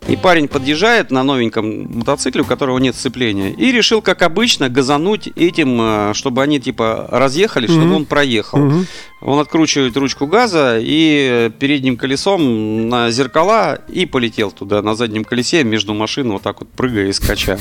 и 0.08 0.16
парень 0.16 0.48
подъезжает 0.48 1.12
на 1.12 1.24
новеньком 1.24 1.98
мотоцикле, 1.98 2.42
у 2.42 2.46
которого 2.46 2.78
нет 2.80 2.96
сцепления, 2.96 3.52
и 3.52 3.72
решил, 3.72 4.02
как 4.02 4.22
обычно, 4.22 4.70
газануть 4.70 5.28
этим, 5.36 5.78
э, 5.82 6.14
чтобы 6.14 6.42
они 6.42 6.60
типа 6.60 7.08
разъехали, 7.12 7.68
чтобы 7.68 7.86
mm-hmm. 7.86 7.96
он 7.96 8.06
проехал. 8.06 8.60
Mm-hmm. 8.60 8.86
Он 9.22 9.40
откручивает 9.40 9.98
ручку 9.98 10.28
газа 10.28 10.78
и 10.80 11.52
передним 11.58 11.98
колесом 11.98 12.88
на 12.88 13.10
зеркала 13.10 13.80
и 13.88 14.06
полетел 14.06 14.52
туда 14.52 14.84
на 14.84 14.94
заднем 14.96 15.24
колесе 15.24 15.64
между 15.64 15.96
машин, 15.96 16.32
вот 16.32 16.44
так 16.44 16.60
вот 16.60 16.70
прыгая 16.70 17.08
и 17.08 17.14
скача. 17.14 17.58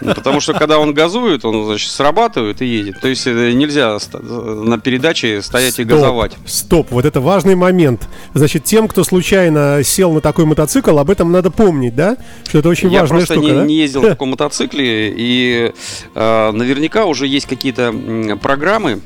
Потому 0.00 0.40
что 0.40 0.52
когда 0.52 0.78
он 0.78 0.92
газует, 0.92 1.44
он 1.46 1.64
значит, 1.64 1.90
срабатывает 1.90 2.60
и 2.60 2.66
едет. 2.66 3.00
То 3.00 3.08
есть 3.08 3.26
э, 3.26 3.52
нельзя 3.52 3.96
на 4.12 4.78
передаче 4.78 5.40
стоять 5.40 5.78
и 5.78 5.84
газовать. 5.84 6.32
Стоп, 6.44 6.90
вот 6.90 7.06
это 7.06 7.20
важный 7.22 7.54
момент. 7.54 8.06
Значит, 8.34 8.64
тем, 8.64 8.86
кто 8.86 9.04
случайно 9.04 9.80
сел 9.82 10.12
на 10.12 10.20
такой 10.20 10.44
мотоцикл, 10.44 10.98
об 10.98 11.08
этом 11.08 11.32
надо 11.32 11.50
помнить, 11.50 11.63
да? 11.94 12.16
Что 12.48 12.58
это 12.58 12.68
очень 12.68 12.90
Я 12.90 13.00
важная 13.00 13.24
штука. 13.24 13.40
Я 13.40 13.46
просто 13.46 13.62
не, 13.62 13.66
не 13.68 13.76
ездил 13.76 14.02
на 14.02 14.08
таком 14.10 14.30
мотоцикле, 14.30 15.12
и 15.16 15.72
э, 16.14 16.50
наверняка 16.52 17.04
уже 17.06 17.26
есть 17.26 17.46
какие-то 17.46 17.92
программы, 18.42 19.00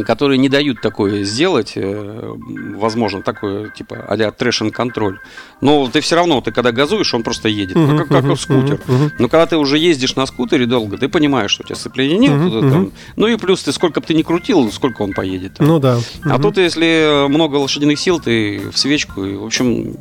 которые 0.00 0.38
не 0.38 0.48
дают 0.48 0.80
такое 0.80 1.24
сделать, 1.24 1.72
э, 1.76 2.34
возможно, 2.76 3.22
такое, 3.22 3.68
типа, 3.70 4.04
а-ля 4.08 4.30
трэш 4.30 4.62
контроль. 4.72 5.18
Но 5.60 5.88
ты 5.88 6.00
все 6.00 6.16
равно, 6.16 6.40
ты 6.40 6.50
когда 6.52 6.72
газуешь, 6.72 7.12
он 7.12 7.22
просто 7.22 7.48
едет, 7.48 7.76
ну, 7.76 7.98
как, 7.98 8.08
как 8.08 8.38
скутер. 8.38 8.80
Но 9.18 9.28
когда 9.28 9.46
ты 9.46 9.56
уже 9.56 9.78
ездишь 9.78 10.16
на 10.16 10.26
скутере 10.26 10.66
долго, 10.66 10.96
ты 10.96 11.08
понимаешь, 11.08 11.50
что 11.50 11.62
у 11.62 11.66
тебя 11.66 11.76
сцепления 11.76 12.16
нет. 12.16 12.32
Там. 12.32 12.92
Ну 13.16 13.26
и 13.26 13.36
плюс 13.36 13.62
ты 13.62 13.72
сколько 13.72 14.00
бы 14.00 14.06
ты 14.06 14.14
ни 14.14 14.22
крутил, 14.22 14.70
сколько 14.72 15.02
он 15.02 15.12
поедет. 15.12 15.56
Ну 15.58 15.78
да. 15.78 15.98
А 16.24 16.38
тут, 16.38 16.56
если 16.56 17.28
много 17.28 17.56
лошадиных 17.56 17.98
сил, 17.98 18.20
ты 18.20 18.70
в 18.70 18.78
свечку, 18.78 19.24
и, 19.24 19.34
в 19.34 19.44
общем, 19.44 19.96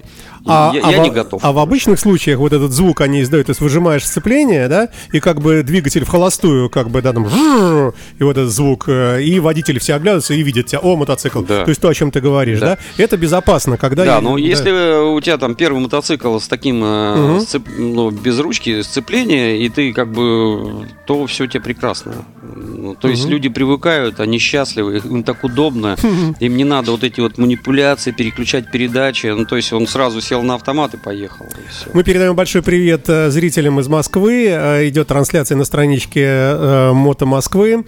а, 0.45 0.71
я, 0.73 0.81
а, 0.83 0.91
я 0.91 1.01
в, 1.01 1.03
не 1.03 1.09
готов. 1.09 1.43
А 1.43 1.51
в 1.51 1.59
обычных 1.59 1.99
случаях 1.99 2.39
вот 2.39 2.53
этот 2.53 2.71
звук 2.71 3.01
они 3.01 3.21
издают, 3.21 3.47
то 3.47 3.51
есть 3.51 3.61
выжимаешь 3.61 4.05
сцепление, 4.05 4.67
да, 4.67 4.89
и 5.11 5.19
как 5.19 5.41
бы 5.41 5.63
двигатель 5.63 6.03
в 6.03 6.09
холостую, 6.09 6.69
как 6.69 6.89
бы, 6.89 7.01
да, 7.01 7.13
там, 7.13 7.27
и 7.27 8.23
вот 8.23 8.37
этот 8.37 8.51
звук, 8.51 8.89
и 8.89 9.39
водители 9.39 9.79
все 9.79 9.95
оглядываются 9.95 10.33
и 10.33 10.41
видят 10.41 10.67
тебя, 10.67 10.79
о, 10.79 10.95
мотоцикл. 10.95 11.41
Да. 11.41 11.63
То 11.63 11.69
есть 11.69 11.81
то, 11.81 11.89
о 11.89 11.93
чем 11.93 12.11
ты 12.11 12.21
говоришь, 12.21 12.59
да? 12.59 12.77
да? 12.97 13.03
Это 13.03 13.17
безопасно, 13.17 13.77
когда... 13.77 14.05
Да, 14.05 14.21
но 14.21 14.35
да. 14.35 14.39
если 14.39 14.71
у 15.13 15.19
тебя 15.21 15.37
там 15.37 15.55
первый 15.55 15.81
мотоцикл 15.81 16.39
с 16.39 16.47
таким, 16.47 16.81
угу. 16.81 17.41
сцеп... 17.41 17.63
ну, 17.77 18.09
без 18.09 18.39
ручки 18.39 18.81
сцепления, 18.81 19.57
и 19.57 19.69
ты 19.69 19.93
как 19.93 20.11
бы, 20.11 20.87
то 21.05 21.25
все 21.27 21.43
у 21.43 21.47
тебя 21.47 21.61
прекрасно. 21.61 22.25
Ну, 22.41 22.95
то 22.95 23.07
угу. 23.07 23.15
есть 23.15 23.27
люди 23.27 23.49
привыкают, 23.49 24.19
они 24.19 24.39
счастливы, 24.39 24.97
им 24.97 25.23
так 25.23 25.43
удобно, 25.43 25.97
им 26.39 26.57
не 26.57 26.63
надо 26.63 26.91
вот 26.91 27.03
эти 27.03 27.19
вот 27.19 27.37
манипуляции, 27.37 28.11
переключать 28.11 28.71
передачи, 28.71 29.27
ну, 29.27 29.45
то 29.45 29.55
есть 29.55 29.71
он 29.73 29.87
сразу 29.87 30.21
сел 30.31 30.43
на 30.43 30.55
автомат 30.55 30.93
и 30.93 30.97
поехал. 30.97 31.45
И 31.45 31.89
Мы 31.93 32.05
передаем 32.05 32.37
большой 32.37 32.61
привет 32.61 33.09
э, 33.09 33.29
зрителям 33.31 33.81
из 33.81 33.89
Москвы. 33.89 34.47
Э, 34.47 34.87
идет 34.87 35.09
трансляция 35.09 35.57
на 35.57 35.65
страничке 35.65 36.23
э, 36.23 36.91
Мото 36.93 37.25
Москвы. 37.25 37.83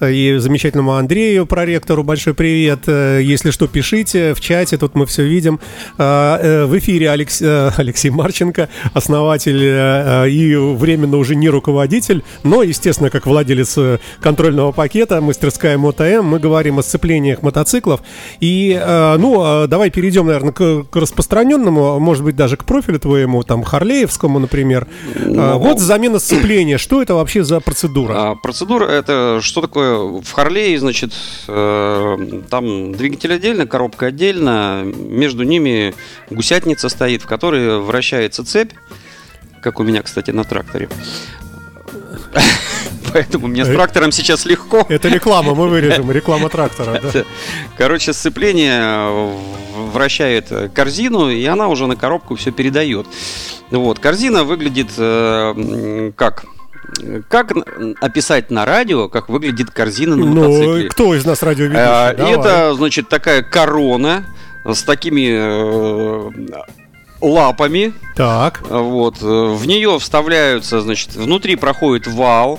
И 0.00 0.36
замечательному 0.38 0.92
Андрею, 0.92 1.44
проректору, 1.44 2.04
большой 2.04 2.32
привет. 2.32 2.86
Если 2.86 3.50
что, 3.50 3.66
пишите 3.66 4.32
в 4.32 4.40
чате, 4.40 4.76
тут 4.76 4.94
мы 4.94 5.06
все 5.06 5.24
видим. 5.24 5.58
В 5.96 6.70
эфире 6.78 7.10
Алекс... 7.10 7.42
Алексей 7.76 8.10
Марченко, 8.10 8.68
основатель 8.94 9.60
и 10.30 10.54
временно 10.54 11.16
уже 11.16 11.34
не 11.34 11.48
руководитель, 11.48 12.22
но, 12.44 12.62
естественно, 12.62 13.10
как 13.10 13.26
владелец 13.26 13.76
контрольного 14.20 14.70
пакета 14.70 15.20
мастерская 15.20 15.76
МоtoМ. 15.76 16.24
Мы 16.24 16.38
говорим 16.38 16.78
о 16.78 16.84
сцеплениях 16.84 17.42
мотоциклов. 17.42 18.00
И, 18.38 18.80
ну, 19.18 19.66
давай 19.66 19.90
перейдем, 19.90 20.26
наверное, 20.26 20.52
к 20.52 20.94
распространенному 20.94 21.87
может 21.98 22.24
быть, 22.24 22.36
даже 22.36 22.56
к 22.56 22.64
профилю 22.64 22.98
твоему, 22.98 23.42
там, 23.42 23.62
Харлеевскому, 23.62 24.38
например. 24.38 24.86
Ну, 25.14 25.40
а, 25.40 25.54
вот 25.56 25.80
замена 25.80 26.18
сцепления. 26.18 26.78
Что 26.78 27.02
это 27.02 27.14
вообще 27.14 27.42
за 27.44 27.60
процедура? 27.60 28.14
А, 28.16 28.34
процедура 28.34 28.84
это 28.86 29.40
что 29.42 29.60
такое? 29.60 30.20
В 30.20 30.30
Харлее, 30.32 30.78
значит, 30.78 31.12
э, 31.48 32.42
там 32.50 32.92
двигатель 32.92 33.32
отдельно, 33.32 33.66
коробка 33.66 34.06
отдельно. 34.06 34.82
Между 34.84 35.44
ними 35.44 35.94
гусятница 36.30 36.88
стоит, 36.88 37.22
в 37.22 37.26
которой 37.26 37.80
вращается 37.80 38.44
цепь. 38.44 38.72
Как 39.62 39.80
у 39.80 39.82
меня, 39.82 40.02
кстати, 40.02 40.30
на 40.30 40.44
тракторе. 40.44 40.88
Поэтому 43.12 43.46
мне 43.46 43.64
с 43.64 43.68
трактором 43.68 44.12
сейчас 44.12 44.44
легко. 44.44 44.86
Это 44.88 45.08
реклама, 45.08 45.54
мы 45.54 45.68
вырежем, 45.68 46.10
реклама 46.10 46.48
трактора. 46.48 47.00
Да. 47.12 47.24
Короче, 47.76 48.12
сцепление 48.12 49.32
вращает 49.92 50.52
корзину, 50.74 51.30
и 51.30 51.44
она 51.44 51.68
уже 51.68 51.86
на 51.86 51.96
коробку 51.96 52.36
все 52.36 52.50
передает. 52.50 53.06
Вот, 53.70 53.98
корзина 53.98 54.44
выглядит 54.44 54.90
э, 54.96 56.12
как? 56.16 56.44
Как 57.28 57.52
описать 58.00 58.50
на 58.50 58.64
радио, 58.64 59.08
как 59.08 59.28
выглядит 59.28 59.70
корзина 59.70 60.16
на 60.16 60.24
ну, 60.24 60.34
мотоцикле? 60.34 60.88
кто 60.88 61.14
из 61.14 61.24
нас 61.26 61.42
радио? 61.42 61.70
А, 61.74 62.12
это, 62.12 62.74
значит, 62.74 63.08
такая 63.08 63.42
корона 63.42 64.24
с 64.64 64.82
такими 64.84 65.28
э, 65.30 66.30
лапами. 67.20 67.92
Так. 68.16 68.62
Вот. 68.70 69.20
В 69.20 69.66
нее 69.66 69.98
вставляются, 69.98 70.80
значит, 70.80 71.14
внутри 71.14 71.56
проходит 71.56 72.06
вал 72.06 72.58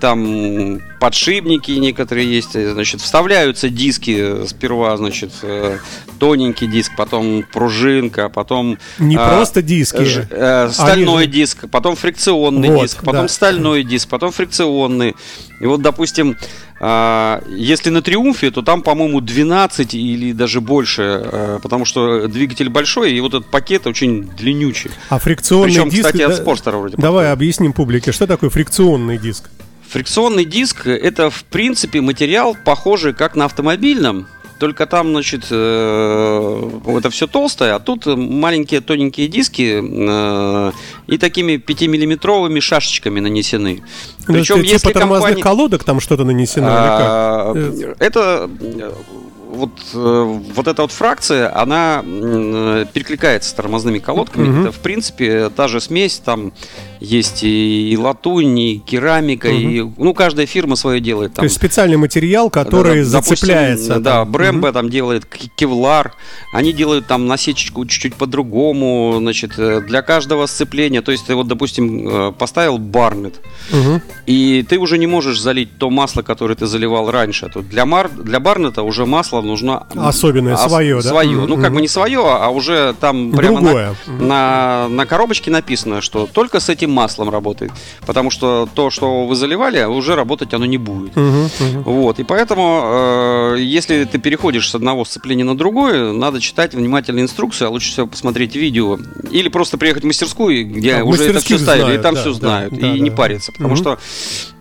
там 0.00 0.80
подшипники 1.00 1.70
некоторые 1.72 2.30
есть, 2.32 2.52
значит, 2.52 3.00
вставляются 3.00 3.68
диски 3.68 4.46
сперва, 4.46 4.96
значит, 4.96 5.30
э, 5.42 5.78
тоненький 6.18 6.66
диск, 6.66 6.92
потом 6.96 7.44
пружинка, 7.52 8.28
потом... 8.28 8.78
Не 8.98 9.16
а, 9.16 9.28
просто 9.28 9.62
диски. 9.62 10.04
Ж, 10.04 10.26
а, 10.30 10.70
стальной 10.72 11.24
Они... 11.24 11.32
диск, 11.32 11.68
потом 11.70 11.96
фрикционный 11.96 12.70
вот, 12.70 12.82
диск, 12.82 13.04
потом 13.04 13.22
да. 13.22 13.28
стальной 13.28 13.84
диск, 13.84 14.08
потом 14.08 14.32
фрикционный. 14.32 15.14
И 15.60 15.66
вот, 15.66 15.82
допустим, 15.82 16.36
а, 16.80 17.42
если 17.48 17.90
на 17.90 18.02
Триумфе, 18.02 18.50
то 18.50 18.62
там, 18.62 18.82
по-моему, 18.82 19.20
12 19.20 19.94
или 19.94 20.32
даже 20.32 20.60
больше, 20.60 21.02
а, 21.02 21.58
потому 21.60 21.84
что 21.84 22.28
двигатель 22.28 22.68
большой, 22.68 23.12
и 23.12 23.20
вот 23.20 23.34
этот 23.34 23.46
пакет 23.46 23.86
очень 23.86 24.24
длиннючий. 24.24 24.90
А 25.08 25.18
фрикционный 25.18 25.66
Причем, 25.66 25.88
диск... 25.88 26.06
кстати, 26.06 26.22
от 26.22 26.36
Спорстера 26.36 26.76
вроде. 26.76 26.96
Давай 26.96 27.24
подходит. 27.24 27.32
объясним 27.32 27.72
публике, 27.72 28.12
что 28.12 28.26
такое 28.26 28.50
фрикционный 28.50 29.18
диск? 29.18 29.50
Фрикционный 29.90 30.44
диск 30.44 30.86
это 30.86 31.30
в 31.30 31.44
принципе 31.44 32.00
материал 32.00 32.56
похожий 32.64 33.14
как 33.14 33.36
на 33.36 33.46
автомобильном, 33.46 34.26
только 34.58 34.86
там, 34.86 35.10
значит, 35.10 35.46
э, 35.50 36.70
это 36.86 37.10
все 37.10 37.26
толстое, 37.26 37.74
а 37.74 37.78
тут 37.78 38.06
маленькие 38.06 38.80
тоненькие 38.80 39.28
диски 39.28 39.80
э, 39.80 40.72
и 41.06 41.18
такими 41.18 41.54
5-миллиметровыми 41.54 42.60
шашечками 42.60 43.20
нанесены. 43.20 43.82
Причем, 44.26 44.56
это, 44.56 44.64
если 44.64 44.88
типа 44.88 44.98
тормозных 44.98 45.28
компания... 45.28 45.42
колодок 45.42 45.84
там 45.84 46.00
что-то 46.00 46.24
нанесено? 46.24 46.66
А, 46.70 47.54
это 48.00 48.50
вот, 49.48 49.70
э, 49.94 50.38
вот 50.54 50.66
эта 50.66 50.82
вот 50.82 50.92
фракция, 50.92 51.56
она 51.56 52.02
перекликается 52.02 53.50
с 53.50 53.52
тормозными 53.52 53.98
колодками. 53.98 54.48
Угу. 54.48 54.60
Это, 54.60 54.72
в 54.72 54.80
принципе, 54.80 55.50
та 55.50 55.68
же 55.68 55.80
смесь, 55.80 56.20
там 56.24 56.52
есть 57.00 57.40
и, 57.42 57.96
латунь, 57.98 58.58
и 58.58 58.78
керамика, 58.78 59.46
угу. 59.46 59.56
и, 59.56 59.86
ну, 59.96 60.14
каждая 60.14 60.46
фирма 60.46 60.76
свое 60.76 61.00
делает. 61.00 61.34
Там. 61.34 61.42
То 61.42 61.44
есть 61.44 61.56
специальный 61.56 61.96
материал, 61.96 62.50
который 62.50 63.02
да, 63.02 63.04
зацепляется. 63.04 63.88
Допустим, 63.88 64.02
да, 64.02 64.24
Брэмбо 64.24 64.66
угу. 64.68 64.72
там 64.74 64.90
делает 64.90 65.26
кевлар, 65.26 66.14
они 66.52 66.72
делают 66.72 67.06
там 67.06 67.26
насечечку 67.26 67.86
чуть-чуть 67.86 68.14
по-другому, 68.14 69.16
значит, 69.18 69.58
э, 69.58 69.80
для 69.80 70.02
каждого 70.02 70.46
сцепления. 70.46 71.02
То 71.02 71.12
есть 71.12 71.26
ты 71.26 71.34
вот, 71.34 71.48
допустим, 71.48 72.34
поставил 72.34 72.78
барнет, 72.78 73.40
угу. 73.72 74.00
и 74.26 74.64
ты 74.68 74.78
уже 74.78 74.98
не 74.98 75.06
можешь 75.06 75.40
залить 75.40 75.78
то 75.78 75.90
масло, 75.90 76.22
которое 76.22 76.54
ты 76.54 76.66
заливал 76.66 77.10
раньше. 77.10 77.46
А 77.46 77.48
тут 77.48 77.68
для, 77.68 77.86
мар... 77.86 78.10
для 78.10 78.40
барнета 78.40 78.82
уже 78.82 79.06
масло 79.06 79.40
нужно... 79.40 79.86
Особенное, 79.94 80.54
ос- 80.54 80.62
свое, 80.62 80.96
да? 80.96 81.08
Свое. 81.08 81.38
Mm-hmm. 81.38 81.46
Ну, 81.46 81.56
как 81.60 81.72
бы 81.72 81.80
не 81.80 81.88
свое, 81.88 82.20
а 82.24 82.48
уже 82.48 82.94
там 83.00 83.32
прямо 83.32 83.60
Другое. 83.60 83.94
На, 84.06 84.86
на, 84.86 84.88
на 84.88 85.06
коробочке 85.06 85.50
написано, 85.50 86.00
что 86.00 86.28
только 86.30 86.60
с 86.60 86.68
этим 86.68 86.87
маслом 86.88 87.30
работает. 87.30 87.72
Потому 88.06 88.30
что 88.30 88.68
то, 88.74 88.90
что 88.90 89.26
вы 89.26 89.34
заливали, 89.34 89.84
уже 89.84 90.14
работать 90.14 90.54
оно 90.54 90.66
не 90.66 90.78
будет. 90.78 91.14
Mm-hmm. 91.14 91.50
Mm-hmm. 91.58 91.82
Вот. 91.84 92.18
И 92.18 92.24
поэтому, 92.24 93.54
э, 93.54 93.56
если 93.60 94.04
ты 94.04 94.18
переходишь 94.18 94.70
с 94.70 94.74
одного 94.74 95.04
сцепления 95.04 95.44
на 95.44 95.56
другое, 95.56 96.12
надо 96.12 96.40
читать 96.40 96.74
внимательно 96.74 97.20
инструкцию, 97.20 97.68
а 97.68 97.70
лучше 97.70 97.90
всего 97.90 98.06
посмотреть 98.06 98.56
видео. 98.56 98.98
Или 99.30 99.48
просто 99.48 99.78
приехать 99.78 100.04
в 100.04 100.06
мастерскую, 100.06 100.66
где 100.66 100.96
а, 100.96 101.04
уже 101.04 101.24
это 101.30 101.40
все 101.40 101.58
ставили, 101.58 101.82
знают, 101.82 102.00
и 102.00 102.02
там 102.02 102.14
да, 102.14 102.20
все 102.20 102.32
знают. 102.32 102.72
Да, 102.72 102.78
и 102.78 102.80
да, 102.80 102.98
не 102.98 103.10
да. 103.10 103.16
париться. 103.16 103.52
Потому 103.52 103.74
mm-hmm. 103.74 103.76
что, 103.76 103.98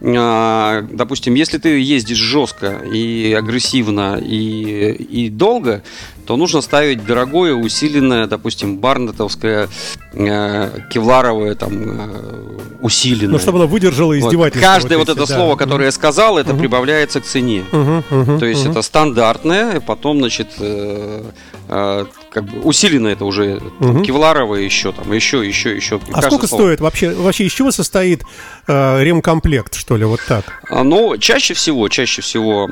э, 0.01 0.87
допустим, 0.91 1.33
если 1.33 1.57
ты 1.57 1.79
ездишь 1.79 2.17
жестко 2.17 2.81
и 2.91 3.33
агрессивно, 3.37 4.19
и 4.21 4.67
и, 4.97 5.29
долго, 5.29 5.83
то 6.27 6.35
нужно 6.35 6.59
ставить 6.59 7.05
дорогое, 7.05 7.53
усиленное, 7.53 8.27
допустим, 8.27 8.77
барнетовское, 8.79 9.69
э, 10.13 10.79
кевларовое, 10.91 11.55
там, 11.55 11.71
э, 11.73 12.57
усиленное. 12.81 13.33
Ну, 13.33 13.39
чтобы 13.39 13.59
оно 13.59 13.67
выдержало 13.67 14.19
издевательство. 14.19 14.67
Вот. 14.67 14.73
Каждое 14.73 14.97
вот, 14.97 15.07
вот 15.07 15.17
это 15.17 15.25
да. 15.25 15.35
слово, 15.35 15.55
которое 15.55 15.85
я 15.85 15.91
сказал, 15.93 16.37
это 16.37 16.51
угу. 16.51 16.59
прибавляется 16.59 17.21
к 17.21 17.23
цене. 17.23 17.63
Угу, 17.71 18.03
угу, 18.11 18.39
то 18.39 18.45
есть 18.45 18.65
угу. 18.65 18.71
это 18.71 18.81
стандартное, 18.81 19.79
потом, 19.79 20.19
значит, 20.19 20.49
э, 20.59 21.23
э, 21.69 22.05
как 22.29 22.43
бы 22.43 22.59
усиленное 22.59 23.13
это 23.13 23.23
уже 23.23 23.61
угу. 23.79 24.03
кевларовое 24.03 24.61
еще, 24.61 24.91
там, 24.91 25.09
еще, 25.13 25.47
еще, 25.47 25.73
еще. 25.73 26.01
А 26.11 26.21
сколько 26.23 26.47
слово. 26.47 26.63
стоит 26.63 26.81
вообще? 26.81 27.11
Вообще 27.11 27.45
из 27.45 27.53
чего 27.53 27.71
состоит 27.71 28.23
э, 28.67 29.03
ремкомплект, 29.03 29.75
что 29.75 29.95
ли, 29.95 30.03
вот 30.03 30.19
так? 30.27 30.61
А, 30.69 30.83
ну, 30.83 31.17
чаще 31.17 31.53
всего, 31.53 31.87
чаще 31.87 32.21
всего 32.21 32.69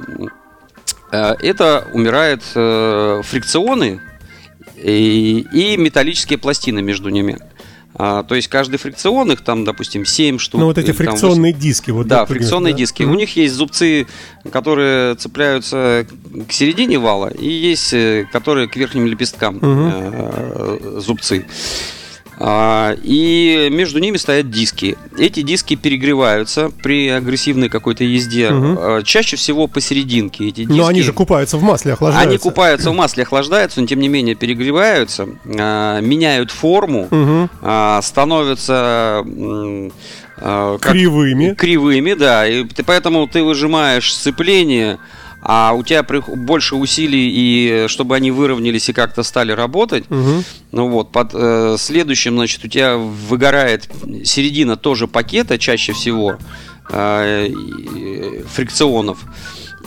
это 1.12 1.88
умирают 1.94 2.44
э, 2.56 3.22
фрикционы 3.24 4.02
и, 4.78 5.46
и 5.52 5.78
металлические 5.78 6.38
пластины 6.38 6.82
между 6.82 7.10
ними. 7.10 7.38
А, 7.98 8.24
то 8.24 8.36
есть 8.36 8.50
каждый 8.50 8.78
фрикцион, 8.78 9.32
их 9.32 9.42
там, 9.42 9.64
допустим, 9.64 10.06
7 10.06 10.38
штук. 10.38 10.60
Ну 10.60 10.68
вот 10.68 10.78
эти 10.78 10.92
фрикционные 10.92 11.54
8... 11.54 11.62
диски. 11.62 11.92
Вот 11.92 12.08
да, 12.08 12.26
фрикционные 12.26 12.74
да? 12.74 12.80
диски. 12.80 13.04
Mm-hmm. 13.04 13.12
У 13.12 13.16
них 13.16 13.36
есть 13.38 13.54
зубцы, 13.54 14.06
которые 14.52 15.16
цепляются 15.16 16.06
к 16.48 16.52
середине 16.52 17.00
вала, 17.00 17.30
и 17.30 17.48
есть, 17.48 17.94
э, 17.94 18.28
которые 18.34 18.68
к 18.68 18.76
верхним 18.76 19.06
лепесткам 19.06 19.58
mm-hmm. 19.60 20.98
э, 20.98 21.00
зубцы. 21.00 21.46
А, 22.38 22.96
И 23.04 23.70
между 23.72 24.00
ними 24.00 24.18
стоят 24.18 24.50
диски. 24.50 24.98
Эти 25.18 25.42
диски 25.42 25.76
перегреваются 25.76 26.70
при 26.84 27.08
агрессивной 27.08 27.70
какой-то 27.70 28.04
езде. 28.04 28.50
А, 28.52 29.02
Чаще 29.04 29.36
всего 29.38 29.68
посерединке 29.68 30.50
эти 30.50 30.66
диски. 30.66 30.78
Но 30.78 30.88
они 30.88 31.02
же 31.02 31.14
купаются 31.14 31.58
в 31.58 31.64
масле, 31.64 31.94
охлаждаются. 31.94 32.30
Они 32.30 32.38
купаются 32.38 32.92
в 32.92 32.94
масле, 32.96 33.24
охлаждаются, 33.24 33.80
но 33.82 33.88
тем 33.88 34.00
не 34.00 34.10
менее 34.10 34.36
перегреваются, 34.36 35.28
а, 35.58 36.00
меняют 36.02 36.52
форму, 36.52 37.08
а, 37.62 38.02
становятся 38.02 39.24
как- 40.38 40.82
Кривыми. 40.92 41.54
кривыми, 41.54 42.14
да. 42.14 42.46
И 42.48 42.66
поэтому 42.86 43.26
ты 43.28 43.44
выжимаешь 43.44 44.14
сцепление, 44.14 44.98
а 45.48 45.74
у 45.74 45.84
тебя 45.84 46.04
больше 46.04 46.76
усилий, 46.76 47.30
и 47.32 47.88
чтобы 47.88 48.16
они 48.16 48.32
выровнялись 48.32 48.90
и 48.90 48.94
как-то 48.94 49.22
стали 49.22 49.52
работать. 49.52 50.10
Мгм. 50.10 50.44
Ну 50.72 50.90
вот, 50.90 51.12
под 51.12 51.32
э, 51.36 51.76
следующим, 51.78 52.34
значит, 52.34 52.66
у 52.66 52.68
тебя 52.68 52.98
выгорает 52.98 53.88
середина 54.24 54.76
тоже 54.76 55.08
пакета 55.08 55.60
чаще 55.60 55.94
всего 55.94 56.38
э, 56.90 57.50
фрикционов. 58.52 59.20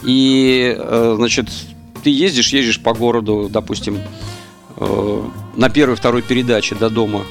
И, 0.05 0.77
э, 0.79 1.15
значит, 1.17 1.49
ты 2.05 2.11
ездишь, 2.11 2.53
ездишь 2.53 2.81
по 2.81 2.95
городу, 2.95 3.49
допустим, 3.51 3.99
э, 4.77 5.23
на 5.57 5.71
первой, 5.71 5.97
второй 5.97 6.23
передаче 6.23 6.77
до 6.77 6.89
дома 6.89 7.25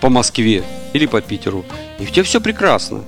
по 0.00 0.08
Москве 0.08 0.62
или 0.92 1.06
по 1.06 1.20
Питеру, 1.20 1.64
и 1.98 2.04
у 2.04 2.06
тебя 2.06 2.22
все 2.22 2.40
прекрасно. 2.40 3.02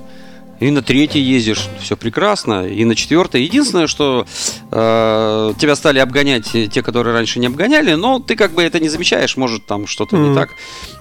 И 0.59 0.71
на 0.71 0.81
третьей 0.81 1.21
ездишь, 1.21 1.67
все 1.79 1.95
прекрасно, 1.95 2.67
и 2.67 2.83
на 2.83 2.95
четвертой. 2.95 3.43
Единственное, 3.43 3.87
что 3.87 4.27
э, 4.71 5.53
тебя 5.59 5.75
стали 5.75 5.99
обгонять 5.99 6.51
те, 6.71 6.81
которые 6.83 7.13
раньше 7.13 7.39
не 7.39 7.47
обгоняли, 7.47 7.93
но 7.93 8.19
ты 8.19 8.35
как 8.35 8.51
бы 8.53 8.63
это 8.63 8.79
не 8.79 8.89
замечаешь, 8.89 9.35
может 9.37 9.65
там 9.65 9.87
что-то 9.87 10.15
Мгм. 10.15 10.29
не 10.29 10.35
так. 10.35 10.49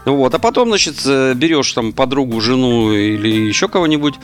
Вот, 0.04 0.34
а 0.34 0.38
потом, 0.38 0.68
значит, 0.68 0.96
э, 1.06 1.34
берешь 1.34 1.72
там 1.72 1.92
подругу, 1.92 2.40
жену 2.40 2.92
или 2.92 3.28
еще 3.28 3.68
кого-нибудь, 3.68 4.14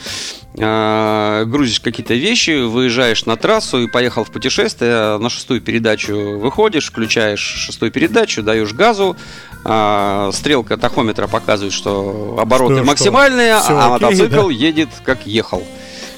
э, 0.57 1.45
грузишь 1.47 1.81
какие-то 1.81 2.15
вещи, 2.15 2.65
выезжаешь 2.65 3.27
на 3.27 3.37
трассу 3.37 3.83
и 3.83 3.87
поехал 3.89 4.25
в 4.25 4.31
путешествие, 4.31 5.19
на 5.19 5.29
шестую 5.31 5.61
передачу 5.61 6.39
выходишь, 6.39 6.87
включаешь 6.87 7.41
шестую 7.41 7.91
передачу, 7.93 8.43
даешь 8.43 8.73
газу, 8.73 9.17
стрелка 9.63 10.77
тахометра 10.77 11.27
показывает, 11.27 11.73
что 11.73 12.37
обороты 12.39 12.75
Что, 12.75 12.83
что? 12.83 12.91
максимальные, 12.93 13.59
Всё 13.61 13.77
а 13.79 13.95
окей, 13.97 14.09
мотоцикл 14.09 14.49
да? 14.49 14.53
едет 14.53 14.89
как 15.05 15.27
ехал. 15.27 15.63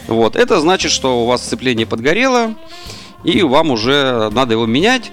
Вот, 0.09 0.37
это 0.37 0.61
значит, 0.61 0.91
что 0.93 1.23
у 1.23 1.27
вас 1.27 1.45
сцепление 1.45 1.87
подгорело, 1.87 2.55
и 3.27 3.43
вам 3.43 3.71
уже 3.71 4.31
надо 4.33 4.53
его 4.53 4.67
менять. 4.67 5.13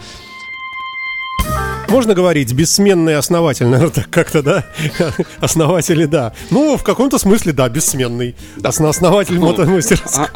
Можно 1.89 2.15
говорить 2.15 2.51
бессменный 2.53 3.17
основатель, 3.17 3.67
наверное, 3.67 3.91
так 3.93 4.09
как-то, 4.09 4.41
да? 4.41 4.65
Основатели, 5.41 6.05
да. 6.05 6.33
Ну, 6.49 6.75
в 6.77 6.83
каком-то 6.83 7.17
смысле, 7.19 7.51
да, 7.53 7.69
бессменный. 7.69 8.35
Осно- 8.63 8.89
Основатель 8.89 9.35
Ну, 9.39 9.47
мотомастерской. 9.47 10.25
а, 10.25 10.29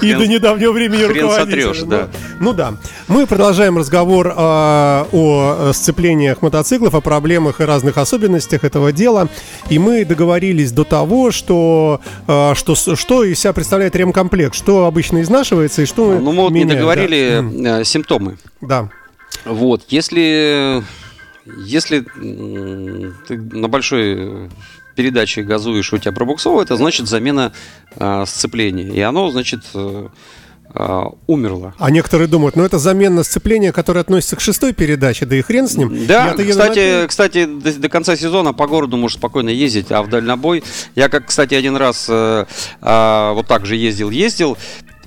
И 0.00 0.14
до 0.14 0.26
недавнего 0.26 0.72
времени 0.72 1.02
ну, 1.02 1.86
да. 1.86 2.08
Ну 2.40 2.52
да. 2.52 2.74
Мы 3.08 3.26
продолжаем 3.26 3.78
разговор 3.78 4.32
а, 4.34 5.06
о 5.12 5.70
э, 5.70 5.72
сцеплениях 5.72 6.42
мотоциклов, 6.42 6.94
о 6.94 7.00
проблемах 7.00 7.60
и 7.60 7.64
разных 7.64 7.98
особенностях 7.98 8.64
этого 8.64 8.92
дела. 8.92 9.28
И 9.70 9.78
мы 9.78 10.04
договорились 10.04 10.72
до 10.72 10.84
того, 10.84 11.30
что, 11.30 12.00
а, 12.26 12.54
что, 12.54 12.74
что 12.74 13.24
из 13.24 13.40
себя 13.40 13.52
представляет 13.52 13.96
ремкомплект, 13.96 14.54
что 14.54 14.86
обычно 14.86 15.22
изнашивается 15.22 15.82
и 15.82 15.86
что 15.86 16.18
Ну, 16.18 16.32
мы 16.32 16.42
вот 16.44 16.52
не 16.52 16.64
да. 16.64 16.74
договорили 16.74 17.38
М, 17.38 17.64
э, 17.64 17.84
симптомы. 17.84 18.38
Да. 18.60 18.88
Вот, 19.44 19.84
если, 19.88 20.82
если 21.64 22.04
ты 23.26 23.36
на 23.36 23.68
большой 23.68 24.48
передаче 24.94 25.42
газуешь, 25.42 25.92
у 25.92 25.98
тебя 25.98 26.12
пробуксовывает, 26.12 26.66
это 26.66 26.76
значит 26.76 27.08
замена 27.08 27.52
а, 27.96 28.26
сцепления. 28.26 28.92
И 28.92 29.00
оно, 29.00 29.30
значит, 29.30 29.64
э, 29.74 30.08
а, 30.74 31.08
умерло. 31.26 31.74
А 31.78 31.90
некоторые 31.90 32.28
думают, 32.28 32.56
ну 32.56 32.64
это 32.64 32.78
замена 32.78 33.24
сцепления, 33.24 33.72
которое 33.72 34.00
относится 34.00 34.36
к 34.36 34.40
шестой 34.40 34.72
передаче, 34.72 35.26
да 35.26 35.36
и 35.36 35.42
хрен 35.42 35.68
с 35.68 35.76
ним. 35.76 36.06
Да, 36.06 36.28
еду 36.28 36.42
на 36.42 36.50
кстати, 36.50 37.06
кстати, 37.06 37.44
до, 37.44 37.72
до 37.74 37.88
конца 37.90 38.16
сезона 38.16 38.54
по 38.54 38.66
городу 38.66 38.96
можешь 38.96 39.18
спокойно 39.18 39.50
ездить, 39.50 39.92
а 39.92 40.02
в 40.02 40.08
дальнобой 40.08 40.64
я 40.94 41.10
как, 41.10 41.26
кстати, 41.26 41.54
один 41.54 41.76
раз 41.76 42.06
э, 42.08 42.46
а, 42.80 43.32
вот 43.34 43.46
так 43.48 43.66
же 43.66 43.76
ездил, 43.76 44.08
ездил. 44.08 44.56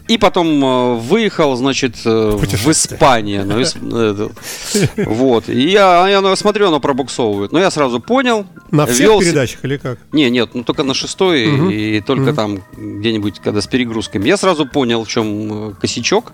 И 0.07 0.19
потом 0.19 0.63
э, 0.63 0.95
выехал, 0.95 1.55
значит, 1.55 1.95
э, 2.05 2.31
в 2.35 2.39
Путешествие. 2.39 2.97
Испанию. 2.97 3.45
ну, 3.45 3.59
э, 3.97 4.29
Вот. 5.05 5.49
И 5.49 5.67
я, 5.69 6.07
я 6.07 6.21
ну, 6.21 6.35
смотрю, 6.35 6.67
оно 6.67 6.79
пробуксовывает. 6.79 7.51
Но 7.51 7.59
я 7.59 7.71
сразу 7.71 7.99
понял. 7.99 8.45
На 8.69 8.85
всех 8.85 9.19
передачах 9.19 9.65
или 9.65 9.77
как? 9.77 9.97
Не, 10.11 10.29
нет, 10.29 10.51
ну 10.53 10.63
только 10.63 10.83
на 10.83 10.93
шестой 10.93 11.73
и 11.73 12.01
только 12.01 12.33
там 12.33 12.61
где-нибудь, 12.77 13.39
когда 13.39 13.61
с 13.61 13.67
перегрузками. 13.67 14.27
Я 14.27 14.37
сразу 14.37 14.67
понял, 14.67 15.03
в 15.03 15.07
чем 15.07 15.75
косячок. 15.81 16.33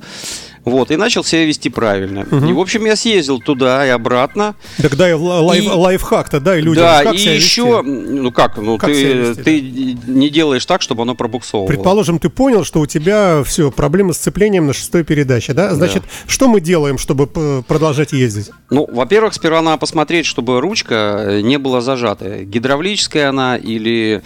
Вот, 0.63 0.91
и 0.91 0.95
начал 0.95 1.23
себя 1.23 1.45
вести 1.45 1.69
правильно. 1.69 2.25
Мгм. 2.29 2.47
И, 2.49 2.53
в 2.53 2.59
общем, 2.59 2.85
я 2.85 2.95
съездил 2.95 3.39
туда 3.39 3.85
и 3.85 3.89
обратно. 3.89 4.55
Так 4.81 4.95
дай 4.95 5.13
ла- 5.13 5.41
лайф, 5.41 5.63
И- 5.63 5.67
лайфхак-то, 5.67 6.39
дай 6.39 6.61
людям. 6.61 6.83
да, 6.83 7.03
как 7.03 7.15
и 7.15 7.17
себя 7.17 7.33
вести? 7.33 7.45
еще, 7.45 7.81
ну 7.81 8.31
как, 8.31 8.57
ну 8.57 8.77
Как 8.77 8.89
ты, 8.91 9.13
вести, 9.13 9.43
ты 9.43 9.61
не 10.07 10.29
делаешь 10.29 10.65
так, 10.65 10.81
чтобы 10.83 11.01
оно 11.01 11.15
пробуксовывало. 11.15 11.67
Предположим, 11.67 12.19
ты 12.19 12.29
понял, 12.29 12.63
что 12.63 12.79
у 12.79 12.85
тебя 12.85 13.43
все, 13.43 13.71
проблемы 13.71 14.13
с 14.13 14.17
сцеплением 14.17 14.67
на 14.67 14.73
шестой 14.73 15.03
передаче, 15.03 15.53
да? 15.53 15.73
Значит, 15.73 16.03
что 16.27 16.47
мы 16.47 16.61
делаем, 16.61 16.97
чтобы 16.99 17.27
продолжать 17.67 18.13
ездить? 18.13 18.51
Ну, 18.69 18.87
во-первых, 18.91 19.33
сперва 19.33 19.61
надо 19.61 19.77
посмотреть, 19.77 20.25
чтобы 20.27 20.61
ручка 20.61 21.23
э, 21.27 21.41
не 21.41 21.57
была 21.57 21.81
зажата. 21.81 22.43
Гидравлическая 22.43 23.29
она 23.29 23.57
или 23.57 24.21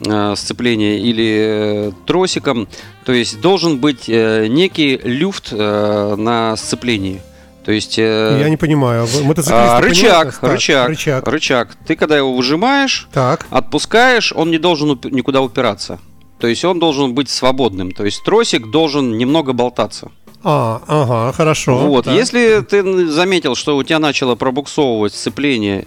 э, 0.00 0.34
сцепление, 0.36 1.00
или 1.00 1.88
э, 1.88 1.92
тросиком. 2.06 2.68
То 3.08 3.14
есть 3.14 3.40
должен 3.40 3.78
быть 3.78 4.04
э, 4.10 4.48
некий 4.48 4.98
люфт 5.02 5.48
э, 5.52 6.14
на 6.18 6.54
сцеплении. 6.58 7.22
То 7.64 7.72
есть... 7.72 7.98
э, 7.98 8.36
Я 8.38 8.50
не 8.50 8.58
понимаю. 8.58 9.04
а, 9.04 9.06
понимают 9.06 9.84
рычаг? 9.86 10.38
Так, 10.38 10.50
рычаг, 10.52 10.88
рычаг. 10.90 11.26
рычаг. 11.26 11.76
Ты 11.86 11.96
когда 11.96 12.18
его 12.18 12.34
выжимаешь, 12.34 13.08
Так, 13.10 13.46
отпускаешь, 13.48 14.34
он 14.36 14.50
не 14.50 14.58
должен 14.58 14.90
уп- 14.90 15.10
никуда 15.10 15.40
упираться. 15.40 16.00
То 16.38 16.48
есть 16.48 16.62
он 16.66 16.78
должен 16.80 17.14
быть 17.14 17.30
свободным. 17.30 17.92
То 17.92 18.04
есть 18.04 18.22
тросик 18.24 18.70
должен 18.70 19.16
немного 19.16 19.54
болтаться. 19.54 20.10
а, 20.44 20.82
ага, 20.86 21.32
хорошо. 21.34 21.78
Вот, 21.78 22.04
так. 22.04 22.14
если 22.14 22.60
ты 22.60 23.06
заметил, 23.06 23.54
что 23.54 23.78
у 23.78 23.82
тебя 23.84 24.00
начало 24.00 24.34
пробуксовывать 24.34 25.14
сцепление, 25.14 25.86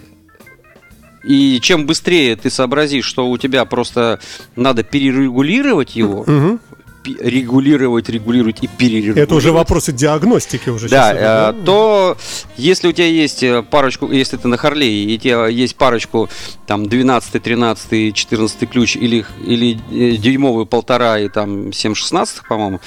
и 1.24 1.60
чем 1.62 1.86
быстрее 1.86 2.34
ты 2.34 2.50
сообразишь, 2.50 3.04
что 3.04 3.30
у 3.30 3.38
тебя 3.38 3.64
просто 3.64 4.18
надо 4.56 4.82
перерегулировать 4.82 5.94
его, 5.94 6.24
Мгм. 6.26 6.58
Регулировать, 7.04 8.08
регулировать 8.08 8.62
и 8.62 8.66
перерегулировать. 8.66 9.22
Это 9.22 9.34
уже 9.34 9.52
вопросы 9.52 9.92
диагностики 9.92 10.68
уже. 10.68 10.88
Да, 10.88 11.12
сейчас 11.12 11.54
э, 11.54 11.64
то 11.64 12.16
если 12.56 12.88
у 12.88 12.92
тебя 12.92 13.06
есть 13.06 13.42
э, 13.42 13.62
парочку, 13.62 14.10
если 14.10 14.36
ты 14.36 14.48
на 14.48 14.56
Харлее, 14.56 15.04
и 15.04 15.16
у 15.16 15.18
тебя 15.18 15.46
есть 15.46 15.76
парочку, 15.76 16.28
там, 16.66 16.88
12, 16.88 17.42
13, 17.42 18.14
14 18.14 18.70
ключ, 18.70 18.96
или, 18.96 19.24
или 19.44 19.78
э, 19.90 20.16
дюймовый 20.16 20.66
полтора, 20.66 21.18
и 21.18 21.28
там 21.28 21.72
7 21.72 21.94
16 21.94 22.46
по-моему, 22.48 22.80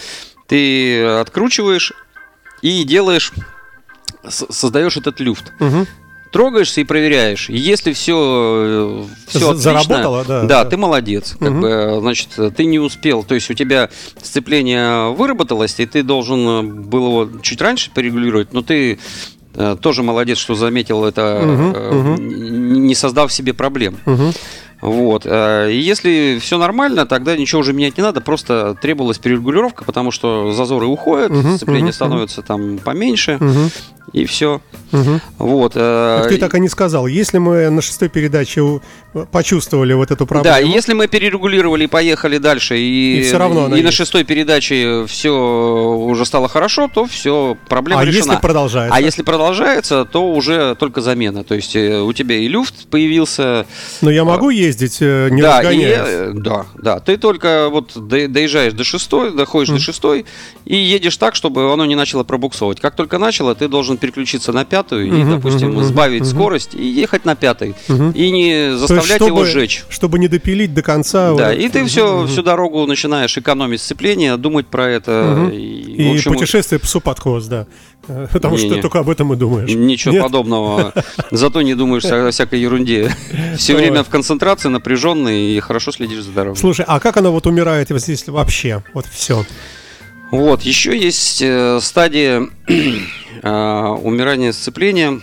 ты 0.47 1.03
откручиваешь 1.03 1.93
и 2.61 2.83
делаешь, 2.83 3.31
создаешь 4.27 4.97
этот 4.97 5.19
люфт. 5.19 5.53
Мгм. 5.59 5.87
Трогаешься 6.35 6.81
и 6.81 6.83
проверяешь. 6.83 7.49
И 7.49 7.55
если 7.55 7.93
все, 7.93 9.05
все 9.25 9.39
За- 9.39 9.45
отлично, 9.51 9.55
заработало, 9.85 10.25
да, 10.27 10.41
да, 10.41 10.63
да. 10.65 10.69
ты 10.69 10.75
молодец. 10.75 11.31
Как 11.39 11.49
Мгм. 11.49 11.61
бы, 11.61 11.67
э, 11.69 11.99
значит, 12.01 12.27
ты 12.57 12.65
не 12.65 12.77
успел. 12.77 13.23
То 13.23 13.35
есть 13.35 13.49
у 13.49 13.53
тебя 13.53 13.89
сцепление 14.21 15.13
выработалось, 15.13 15.79
и 15.79 15.85
ты 15.85 16.03
должен 16.03 16.39
э, 16.47 16.61
был 16.63 17.07
его 17.07 17.29
чуть 17.41 17.61
раньше 17.61 17.89
порегулировать, 17.91 18.51
но 18.51 18.61
ты 18.61 18.99
э, 19.57 19.77
тоже 19.79 20.03
молодец, 20.03 20.37
что 20.37 20.55
заметил 20.55 21.05
это, 21.05 21.21
э, 21.41 21.45
мгм. 21.93 22.15
н- 22.15 22.83
не 22.85 22.95
создав 22.95 23.31
себе 23.31 23.53
проблем. 23.53 23.95
Мгм. 24.05 24.33
Вот. 24.81 25.23
э, 25.25 25.71
И 25.71 25.77
если 25.77 26.37
все 26.39 26.57
нормально, 26.57 27.05
тогда 27.05 27.35
ничего 27.35 27.61
уже 27.61 27.73
менять 27.73 27.97
не 27.97 28.03
надо, 28.03 28.21
просто 28.21 28.75
требовалась 28.81 29.17
перерегулировка, 29.17 29.83
потому 29.85 30.11
что 30.11 30.51
зазоры 30.51 30.85
уходят, 30.85 31.31
Мгм, 31.31 31.55
сцепление 31.57 31.83
мгм, 31.85 31.93
становится 31.93 32.41
там 32.41 32.77
поменьше, 32.79 33.37
Мгм. 33.39 33.69
и 34.13 34.25
все. 34.25 34.61
Мгм. 34.91 35.21
Вот. 35.39 35.73
э, 35.75 36.25
ты 36.29 36.37
так 36.37 36.53
и 36.55 36.59
не 36.59 36.69
сказал. 36.69 37.07
Если 37.07 37.37
мы 37.37 37.69
на 37.69 37.81
шестой 37.81 38.09
передаче 38.09 38.81
почувствовали 39.31 39.93
вот 39.93 40.11
эту 40.11 40.25
проблему. 40.25 40.55
Да, 40.55 40.59
и 40.59 40.69
если 40.69 40.93
мы 40.93 41.07
перерегулировали 41.07 41.85
и 41.85 41.87
поехали 41.87 42.37
дальше, 42.37 42.77
и, 42.77 43.19
И 43.19 43.21
всё 43.23 43.37
равно 43.37 43.73
и 43.75 43.81
на 43.81 43.91
шестой 43.91 44.23
передаче 44.25 45.05
все 45.07 45.29
уже 45.31 46.25
стало 46.25 46.49
хорошо, 46.49 46.89
то 46.93 47.05
все, 47.05 47.57
проблема 47.69 48.01
а 48.01 48.05
решена. 48.05 48.17
если 48.31 48.35
продолжается? 48.41 48.95
А 48.97 49.01
если 49.01 49.21
продолжается, 49.23 50.05
то 50.05 50.31
уже 50.31 50.75
только 50.75 51.01
замена. 51.01 51.43
То 51.43 51.55
есть 51.55 51.75
э, 51.75 52.01
у 52.01 52.11
тебя 52.13 52.35
и 52.35 52.47
люфт 52.47 52.87
появился. 52.87 53.65
Но 54.01 54.09
я 54.11 54.25
могу 54.25 54.49
ездить, 54.49 54.97
э, 54.99 55.29
не 55.31 55.41
да, 55.41 55.61
и, 55.61 55.65
разгоняясь? 55.65 56.07
э, 56.07 56.31
да, 56.35 56.65
да. 56.81 56.99
Ты 56.99 57.17
только 57.17 57.69
вот 57.69 57.91
до- 57.95 58.27
доезжаешь 58.27 58.73
до 58.73 58.83
шестой, 58.83 59.31
доходишь 59.35 59.69
до 59.73 59.79
шестой 59.79 60.25
и 60.65 60.75
едешь 60.75 61.15
так, 61.17 61.35
чтобы 61.35 61.71
оно 61.71 61.85
не 61.85 61.95
начало 61.95 62.23
пробуксовывать. 62.23 62.79
Как 62.81 62.95
только 62.95 63.17
начало, 63.17 63.55
ты 63.55 63.67
должен 63.67 63.97
переключиться 63.97 64.51
на 64.51 64.65
пятую 64.65 65.07
и, 65.07 65.11
Мгм, 65.11 65.31
допустим, 65.31 65.69
мгм, 65.71 65.83
сбавить 65.83 66.21
мгм. 66.23 66.29
скорость 66.31 66.75
и 66.75 66.85
ехать 66.85 67.23
на 67.25 67.35
пятой. 67.35 67.75
Мгм. 67.87 68.11
И 68.11 68.29
не 68.31 68.77
То 68.87 68.87
заставлять 69.07 69.27
его 69.27 69.45
чтобы- 69.45 69.59
сжечь. 69.59 69.83
Чтобы 69.89 70.19
не 70.19 70.27
допилить 70.27 70.73
до 70.73 70.81
конца. 70.81 71.33
Да, 71.35 71.49
вот- 71.49 71.57
и 71.59 71.69
ты 71.69 71.85
все, 71.85 72.25
всю 72.27 72.41
дорогу 72.41 72.85
начинаешь 72.85 73.37
экономить 73.37 73.81
сцепление, 73.81 74.37
думать 74.37 74.67
про 74.67 74.89
это. 74.89 75.35
Мгм. 75.37 75.49
И, 75.51 75.57
И 76.09 76.15
общем, 76.15 76.33
путешествие 76.33 76.79
псу 76.79 77.01
под 77.01 77.19
хвост, 77.19 77.47
да. 77.49 77.67
Потому 78.31 78.57
что 78.57 78.65
Не-не. 78.67 78.75
ты 78.77 78.81
только 78.81 78.99
об 78.99 79.09
этом 79.09 79.33
и 79.33 79.35
думаешь. 79.35 79.69
Ничего 79.73 80.13
Нет? 80.13 80.23
подобного. 80.23 80.93
Зато 81.31 81.61
не 81.63 81.73
думаешь 81.75 82.05
о 82.05 82.29
всякой 82.31 82.59
ерунде. 82.59 83.11
Все 83.57 83.75
время 83.75 84.03
в 84.03 84.09
концентрации, 84.09 84.69
напряженный 84.69 85.55
и 85.55 85.59
хорошо 85.59 85.91
следишь 85.91 86.23
за 86.23 86.31
дорогой. 86.31 86.57
Слушай, 86.57 86.85
а 86.87 86.99
как 86.99 87.17
оно 87.17 87.31
вот 87.31 87.47
умирает, 87.47 87.89
если 87.89 88.31
вообще? 88.31 88.83
Вот 88.93 89.05
все. 89.07 89.45
Вот, 90.31 90.63
еще 90.63 90.97
есть 90.97 91.41
э, 91.41 91.79
стадия 91.81 92.47
э, 92.67 93.49
умирания 93.49 94.51
сцепления, 94.51 95.21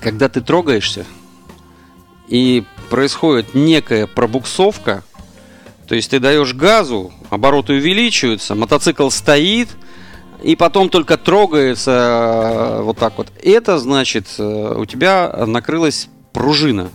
когда 0.00 0.28
ты 0.28 0.40
трогаешься, 0.40 1.04
и 2.32 2.64
происходит 2.88 3.54
некая 3.54 4.06
пробуксовка, 4.06 5.04
то 5.86 5.94
есть 5.94 6.10
ты 6.10 6.18
даешь 6.18 6.54
газу, 6.54 7.12
обороты 7.28 7.74
увеличиваются, 7.74 8.54
мотоцикл 8.54 9.10
стоит, 9.10 9.68
и 10.42 10.56
потом 10.56 10.88
только 10.88 11.18
трогается 11.18 12.78
э, 12.78 12.82
вот 12.84 12.96
так 12.96 13.18
вот. 13.18 13.28
Это 13.42 13.78
значит, 13.78 14.28
э, 14.38 14.74
у 14.78 14.86
тебя 14.86 15.44
накрылась 15.46 16.08
пружина. 16.32 16.90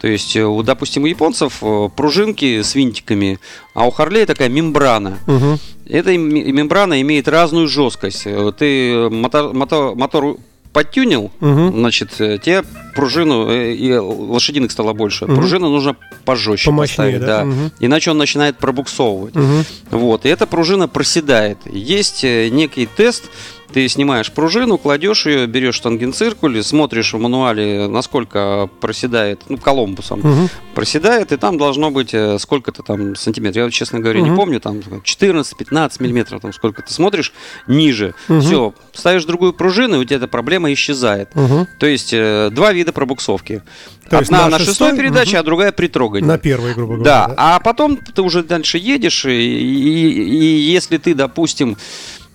То 0.00 0.06
есть, 0.06 0.36
э, 0.36 0.44
у, 0.44 0.62
допустим, 0.62 1.02
у 1.02 1.06
японцев 1.06 1.60
пружинки 1.96 2.62
с 2.62 2.76
винтиками, 2.76 3.40
а 3.74 3.88
у 3.88 3.90
Харлей 3.90 4.26
такая 4.26 4.48
мембрана. 4.48 5.18
Мгм. 5.26 5.58
Эта 5.86 6.16
мембрана 6.16 7.00
имеет 7.00 7.26
разную 7.26 7.66
жесткость. 7.66 8.28
Ты 8.58 9.10
мотор, 9.10 9.52
мотор, 9.52 9.96
мотор 9.96 10.36
подтюнил, 10.72 11.30
Мгм. 11.40 11.72
значит, 11.72 12.20
э, 12.20 12.38
тебе 12.38 12.62
пружину, 12.94 13.48
э, 13.50 13.72
и 13.74 13.92
лошадиных 13.96 14.70
стало 14.72 14.92
больше, 14.92 15.26
Мгм. 15.26 15.36
пружину 15.36 15.68
нужно 15.68 15.96
пожестче 16.24 16.66
Помощнее, 16.66 16.96
поставить, 16.96 17.20
да? 17.20 17.38
да. 17.38 17.44
Мгм. 17.44 17.72
Иначе 17.80 18.10
он 18.10 18.18
начинает 18.18 18.58
пробуксовывать. 18.58 19.34
Мгм. 19.34 19.64
Вот, 19.90 20.24
и 20.24 20.28
эта 20.28 20.46
пружина 20.46 20.88
проседает. 20.88 21.58
Есть 21.66 22.24
э, 22.24 22.48
некий 22.48 22.86
тест, 22.86 23.24
ты 23.72 23.88
снимаешь 23.88 24.30
пружину, 24.30 24.78
кладешь 24.78 25.26
ее, 25.26 25.46
берешь 25.46 25.76
штангенциркуль, 25.76 26.62
смотришь 26.62 27.12
в 27.14 27.18
мануале, 27.18 27.88
насколько 27.88 28.68
проседает, 28.80 29.40
ну, 29.48 29.56
коломбусом 29.56 30.20
Мгм. 30.20 30.48
проседает, 30.74 31.32
и 31.32 31.36
там 31.36 31.58
должно 31.58 31.90
быть 31.90 32.14
э, 32.14 32.38
сколько-то 32.38 32.82
там 32.82 33.16
сантиметров. 33.16 33.64
Я, 33.64 33.70
честно 33.70 34.00
говоря, 34.00 34.20
Мгм. 34.20 34.30
не 34.30 34.36
помню, 34.36 34.60
там 34.60 34.80
14-15 35.04 36.00
миллиметров, 36.00 36.40
там 36.42 36.52
сколько 36.52 36.82
ты 36.82 36.92
смотришь, 36.92 37.32
ниже. 37.66 38.14
Мгм. 38.28 38.40
Все, 38.40 38.74
ставишь 38.92 39.24
другую 39.24 39.52
пружину, 39.52 39.96
и 39.96 39.98
у 40.00 40.04
тебя 40.04 40.16
эта 40.16 40.28
проблема 40.28 40.72
исчезает. 40.72 41.34
Мгм. 41.34 41.66
То 41.78 41.86
есть 41.86 42.12
э, 42.12 42.50
два 42.52 42.72
вида 42.72 42.92
пробуксовки. 42.92 43.62
То 44.10 44.18
Одна 44.18 44.42
на 44.44 44.48
на 44.50 44.58
шестой, 44.58 44.88
шестой 44.90 44.98
передаче, 44.98 45.30
мгм. 45.32 45.40
а 45.40 45.42
другая 45.42 45.72
при 45.72 45.86
трогании. 45.88 46.26
На 46.26 46.36
первой, 46.36 46.74
грубо 46.74 46.98
Да, 46.98 47.24
говоря. 47.26 47.34
а 47.38 47.60
потом 47.60 47.96
ты 47.96 48.20
уже 48.20 48.42
дальше 48.42 48.76
едешь, 48.78 49.24
и, 49.24 49.30
и- 49.30 50.20
и 50.20 50.44
если 50.72 50.98
ты, 50.98 51.14
допустим, 51.14 51.78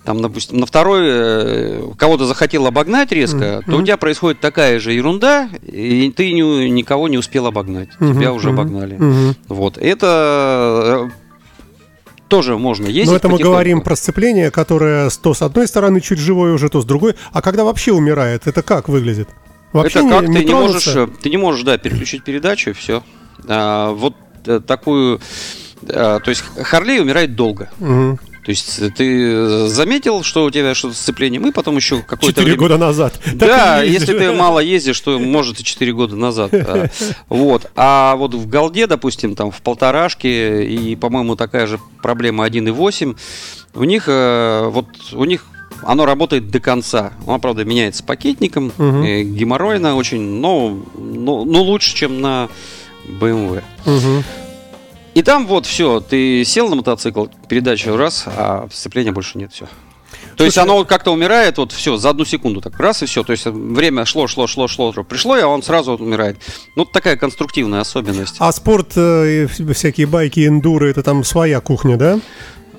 там, 0.04 0.22
допустим, 0.22 0.58
на 0.58 0.66
второй 0.66 1.02
э, 1.06 1.82
кого-то 1.98 2.24
захотел 2.26 2.66
обогнать 2.66 3.12
резко, 3.12 3.62
то 3.66 3.76
у 3.76 3.82
тебя 3.82 3.96
происходит 3.98 4.40
такая 4.40 4.78
же 4.78 4.92
ерунда, 4.92 5.50
и 5.66 6.10
ты 6.16 6.32
ни- 6.32 6.68
никого 6.68 7.08
не 7.08 7.18
успел 7.18 7.46
обогнать. 7.46 7.88
Мгм, 8.00 8.14
Тебя 8.18 8.32
уже 8.32 8.50
обогнали. 8.50 8.94
мгм. 8.96 9.36
Вот. 9.48 9.76
Это 9.76 11.08
э, 11.08 12.18
тоже 12.28 12.56
можно 12.56 12.86
ездить. 12.86 13.10
Но 13.10 13.16
это 13.16 13.28
мы 13.28 13.38
говорим 13.38 13.82
про 13.82 13.96
сцепление, 13.96 14.50
которое 14.50 15.10
то 15.10 15.34
с 15.34 15.42
одной 15.42 15.68
стороны 15.68 16.00
чуть 16.00 16.18
живое 16.18 16.54
уже, 16.54 16.68
то 16.70 16.80
с 16.80 16.84
другой. 16.86 17.14
А 17.32 17.42
когда 17.42 17.64
вообще 17.64 17.92
умирает, 17.92 18.46
это 18.46 18.62
как 18.62 18.88
выглядит? 18.88 19.28
Вообще 19.72 19.98
это 19.98 20.08
как 20.08 20.26
ты 20.26 20.44
не 20.44 20.54
можешь, 20.54 20.86
э, 20.88 21.06
ты 21.22 21.28
не 21.28 21.36
можешь, 21.36 21.64
да, 21.64 21.76
переключить 21.76 22.24
передачу, 22.24 22.70
и 22.70 22.72
все. 22.72 23.02
вот 23.46 24.14
э, 24.46 24.60
такую, 24.66 25.20
то 25.86 26.22
есть 26.26 26.42
Харлей 26.62 27.00
умирает 27.00 27.34
долго. 27.36 27.70
Мгм. 27.78 28.18
То 28.48 28.52
есть 28.52 28.78
э, 28.78 28.88
ты 28.88 29.68
заметил, 29.68 30.22
что 30.22 30.46
у 30.46 30.50
тебя 30.50 30.74
что-то 30.74 30.94
с 30.94 31.00
сцеплением, 31.00 31.46
и 31.46 31.52
потом 31.52 31.76
еще 31.76 32.00
какое-то 32.00 32.40
время... 32.40 32.56
года 32.56 32.78
назад. 32.78 33.20
Да, 33.34 33.82
если 33.82 34.18
ты 34.18 34.32
мало 34.32 34.60
ездишь, 34.60 34.98
то 35.00 35.18
может 35.18 35.60
и 35.60 35.64
4 35.64 35.92
года 35.92 36.16
назад. 36.16 36.50
Вот. 37.28 37.70
А 37.76 38.16
вот 38.16 38.32
в 38.32 38.48
Голде, 38.48 38.86
допустим, 38.86 39.34
там 39.34 39.50
в 39.50 39.60
полторашке, 39.60 40.64
и, 40.64 40.96
по-моему, 40.96 41.36
такая 41.36 41.66
же 41.66 41.78
проблема 42.00 42.46
1.8, 42.46 43.18
у 43.74 43.84
них 43.84 44.04
э, 44.06 44.70
вот 44.70 44.86
у 45.12 45.24
них 45.24 45.44
оно 45.82 46.06
работает 46.06 46.50
до 46.50 46.58
конца. 46.58 47.12
Оно, 47.26 47.38
правда, 47.38 47.66
меняется 47.66 48.02
пакетником, 48.02 48.72
э, 48.78 49.24
геморройно 49.24 49.94
очень, 49.94 50.22
но, 50.22 50.82
но, 50.96 51.44
но 51.44 51.62
лучше, 51.62 51.94
чем 51.94 52.22
на 52.22 52.48
BMW. 53.08 53.62
Мгм. 53.84 54.24
И 55.18 55.22
там 55.22 55.48
вот 55.48 55.66
все, 55.66 55.98
ты 55.98 56.44
сел 56.44 56.68
на 56.68 56.76
мотоцикл, 56.76 57.26
передача 57.48 57.96
раз, 57.96 58.22
а 58.26 58.68
сцепления 58.72 59.10
больше 59.10 59.36
нет, 59.36 59.52
все. 59.52 59.66
То 60.36 60.44
есть 60.44 60.56
оно 60.56 60.76
вот 60.76 60.86
как-то 60.86 61.10
умирает, 61.12 61.58
вот 61.58 61.72
все, 61.72 61.96
за 61.96 62.10
одну 62.10 62.24
секунду 62.24 62.60
так 62.60 62.78
раз 62.78 63.02
и 63.02 63.06
все. 63.06 63.24
То 63.24 63.32
есть 63.32 63.44
время 63.46 64.04
шло, 64.04 64.28
шло, 64.28 64.46
шло, 64.46 64.68
шло, 64.68 64.92
пришло, 64.92 65.36
и 65.36 65.42
он 65.42 65.64
сразу 65.64 65.94
умирает. 65.96 66.36
Ну, 66.76 66.84
такая 66.84 67.16
конструктивная 67.16 67.80
особенность. 67.80 68.36
А 68.38 68.52
спорт, 68.52 68.92
э, 68.94 69.48
всякие 69.48 70.06
байки, 70.06 70.46
эндуры, 70.46 70.88
это 70.88 71.02
там 71.02 71.24
своя 71.24 71.60
кухня, 71.60 71.96
да? 71.96 72.20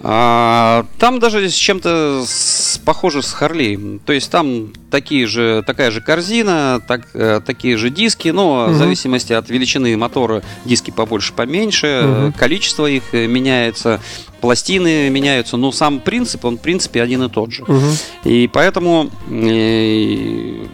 А, 0.01 0.85
там 0.97 1.19
даже 1.19 1.49
с 1.49 1.53
чем-то 1.53 2.23
с- 2.25 2.79
похоже 2.85 3.21
с 3.21 3.33
Харлей. 3.33 3.99
То 4.05 4.13
есть 4.13 4.31
там 4.31 4.67
такие 4.89 5.27
же, 5.27 5.61
такая 5.67 5.91
же 5.91 5.99
корзина, 5.99 6.81
так, 6.87 7.07
э, 7.13 7.41
такие 7.45 7.75
же 7.75 7.89
диски, 7.89 8.29
но 8.29 8.63
Мгм. 8.67 8.73
в 8.73 8.77
зависимости 8.77 9.33
от 9.33 9.49
величины 9.49 9.97
мотора 9.97 10.41
диски 10.63 10.91
побольше, 10.91 11.33
поменьше, 11.33 12.03
Мгм. 12.05 12.31
количество 12.33 12.85
их 12.85 13.13
э, 13.13 13.27
меняется, 13.27 13.99
пластины 14.39 15.09
меняются, 15.09 15.57
но 15.57 15.71
сам 15.73 15.99
принцип, 15.99 16.45
он 16.45 16.57
в 16.57 16.61
принципе 16.61 17.01
один 17.03 17.23
и 17.23 17.29
тот 17.29 17.51
же. 17.51 17.63
Мгм. 17.67 17.91
И 18.23 18.49
поэтому 18.51 19.09
э, 19.29 20.65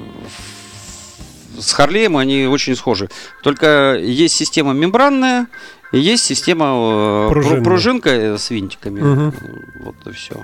с 1.60 1.74
Харлеем 1.74 2.18
они 2.18 2.46
очень 2.46 2.76
схожи. 2.76 3.10
Только 3.44 3.98
есть 4.02 4.36
система 4.36 4.74
мембранная, 4.74 5.48
и 5.92 6.00
есть 6.00 6.26
система 6.26 6.66
э, 6.66 7.30
Пружинная. 7.30 7.60
пру- 7.60 7.64
пружинка 7.64 8.10
э, 8.10 8.38
с 8.38 8.50
винтиками. 8.50 9.00
Мгм. 9.02 9.34
Вот 9.82 9.96
и 10.08 10.12
все. 10.12 10.36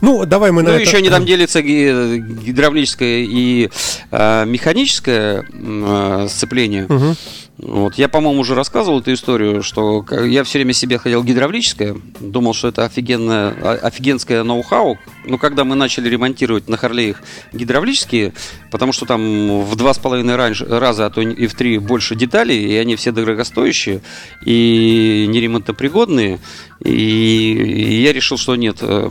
Ну, 0.00 0.24
давай 0.26 0.50
мы 0.50 0.62
на 0.62 0.70
Ну, 0.70 0.74
это... 0.74 0.82
еще 0.82 1.00
не 1.00 1.08
там 1.08 1.24
делится 1.24 1.62
ги- 1.62 2.18
гидравлическое 2.18 3.20
и 3.20 3.70
э, 4.10 4.44
механическое 4.44 5.44
э, 5.52 6.26
сцепление. 6.28 6.86
Мгм. 6.88 7.16
Вот. 7.58 7.96
Я, 7.96 8.08
по-моему, 8.08 8.40
уже 8.40 8.54
рассказывал 8.54 9.00
эту 9.00 9.12
историю, 9.12 9.64
что 9.64 10.04
я 10.24 10.44
все 10.44 10.58
время 10.58 10.72
себе 10.72 10.96
хотел 10.98 11.24
гидравлическое, 11.24 11.96
думал, 12.20 12.54
что 12.54 12.68
это 12.68 12.84
офигенное, 12.84 13.50
о- 13.50 13.80
офигенское 13.82 14.44
ноу-хау. 14.44 14.96
Но 15.24 15.38
когда 15.38 15.64
мы 15.64 15.74
начали 15.74 16.08
ремонтировать 16.08 16.68
на 16.68 16.76
Харлеях 16.76 17.20
гидравлические, 17.52 18.32
потому 18.70 18.92
что 18.92 19.06
там 19.06 19.62
в 19.62 19.74
два 19.74 19.92
с 19.92 19.98
половиной 19.98 20.36
раза, 20.36 21.06
а 21.06 21.10
то 21.10 21.20
и 21.20 21.46
в 21.48 21.54
три 21.54 21.78
больше 21.78 22.14
деталей, 22.14 22.64
и 22.64 22.76
они 22.76 22.94
все 22.94 23.10
дорогостоящие 23.10 24.02
и 24.46 25.26
неремонтопригодные, 25.28 26.38
и, 26.84 28.00
я 28.02 28.12
решил, 28.12 28.38
что 28.38 28.54
нет, 28.56 28.78
э, 28.82 29.10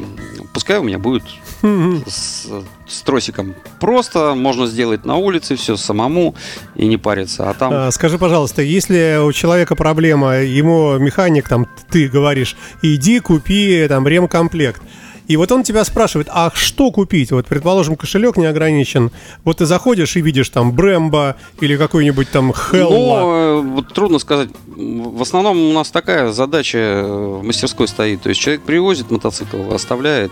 пускай 0.53 0.77
у 0.77 0.83
меня 0.83 0.99
будет 0.99 1.23
с, 1.61 2.47
с 2.87 3.01
тросиком. 3.01 3.55
Просто 3.79 4.35
можно 4.35 4.67
сделать 4.67 5.05
на 5.05 5.17
улице 5.17 5.55
все 5.55 5.75
самому 5.75 6.35
и 6.75 6.87
не 6.87 6.97
париться. 6.97 7.49
А 7.49 7.53
там 7.53 7.73
А, 7.73 7.91
Скажи, 7.91 8.17
пожалуйста, 8.17 8.61
если 8.61 9.19
у 9.23 9.31
человека 9.33 9.75
проблема, 9.75 10.37
ему 10.37 10.97
механик, 10.97 11.49
там, 11.49 11.67
ты 11.89 12.07
говоришь, 12.07 12.55
иди 12.81 13.19
купи 13.19 13.85
там 13.87 14.07
ремкомплект. 14.07 14.81
И 15.27 15.35
вот 15.35 15.51
он 15.51 15.63
тебя 15.63 15.83
спрашивает, 15.83 16.29
а 16.31 16.51
что 16.55 16.89
купить? 16.91 17.31
Вот, 17.31 17.45
предположим, 17.47 17.95
кошелек 17.97 18.37
не 18.37 18.45
ограничен. 18.45 19.11
Вот 19.43 19.57
ты 19.57 19.65
заходишь 19.65 20.15
и 20.15 20.21
видишь 20.21 20.49
там 20.49 20.71
Брэмбо 20.71 21.35
или 21.59 21.75
какой-нибудь 21.75 22.29
там 22.31 22.53
Хелла. 22.53 23.19
Ну, 23.19 23.31
э, 23.31 23.61
вот 23.61 23.93
трудно 23.93 24.19
сказать. 24.19 24.49
В 24.67 25.21
основном 25.21 25.57
у 25.57 25.73
нас 25.73 25.91
такая 25.91 26.31
задача 26.31 26.77
э, 26.77 27.03
в 27.41 27.43
мастерской 27.43 27.87
стоит. 27.87 28.21
То 28.21 28.29
есть 28.29 28.39
человек 28.39 28.61
привозит 28.63 29.11
мотоцикл, 29.11 29.73
оставляет, 29.73 30.31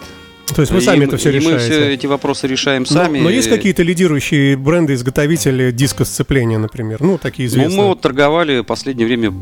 То 0.54 0.62
есть 0.62 0.72
вы 0.72 0.80
сами 0.80 1.04
И 1.04 1.08
это 1.08 1.18
все 1.18 1.32
и 1.32 1.40
мы 1.42 1.58
все 1.58 1.94
эти 1.94 2.06
вопросы 2.06 2.48
решаем 2.48 2.84
Но- 2.84 2.94
сами. 2.94 3.20
Но, 3.20 3.30
есть 3.30 3.50
какие-то 3.50 3.84
лидирующие 3.84 4.56
бренды-изготовители 4.56 5.72
диска 5.72 6.06
сцепления, 6.06 6.58
например? 6.58 7.02
Ну, 7.02 7.18
такие 7.18 7.50
Ну, 7.50 7.54
известные. 7.56 7.78
мы 7.82 7.88
вот 7.90 8.02
торговали 8.02 8.60
в 8.60 8.64
последнее 8.64 9.08
время 9.08 9.34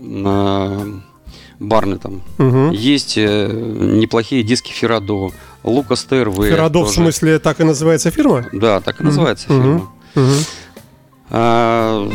на 0.00 1.02
Барнетом. 1.62 2.22
Мгм. 2.38 2.70
Есть 2.70 3.14
э, 3.16 3.48
неплохие 3.50 4.42
диски 4.42 4.72
Ферадо, 4.72 5.30
Лукас 5.64 6.04
ТРВ. 6.04 6.36
Феррадо, 6.46 6.80
в 6.84 6.90
смысле, 6.90 7.38
так 7.38 7.60
и 7.60 7.64
называется 7.64 8.10
фирма? 8.10 8.46
Да, 8.52 8.80
так 8.80 9.00
и 9.00 9.04
называется 9.04 9.52
Мгм. 9.52 9.62
фирма. 9.62 9.92
Мгм. 10.14 10.34
А, 11.30 12.10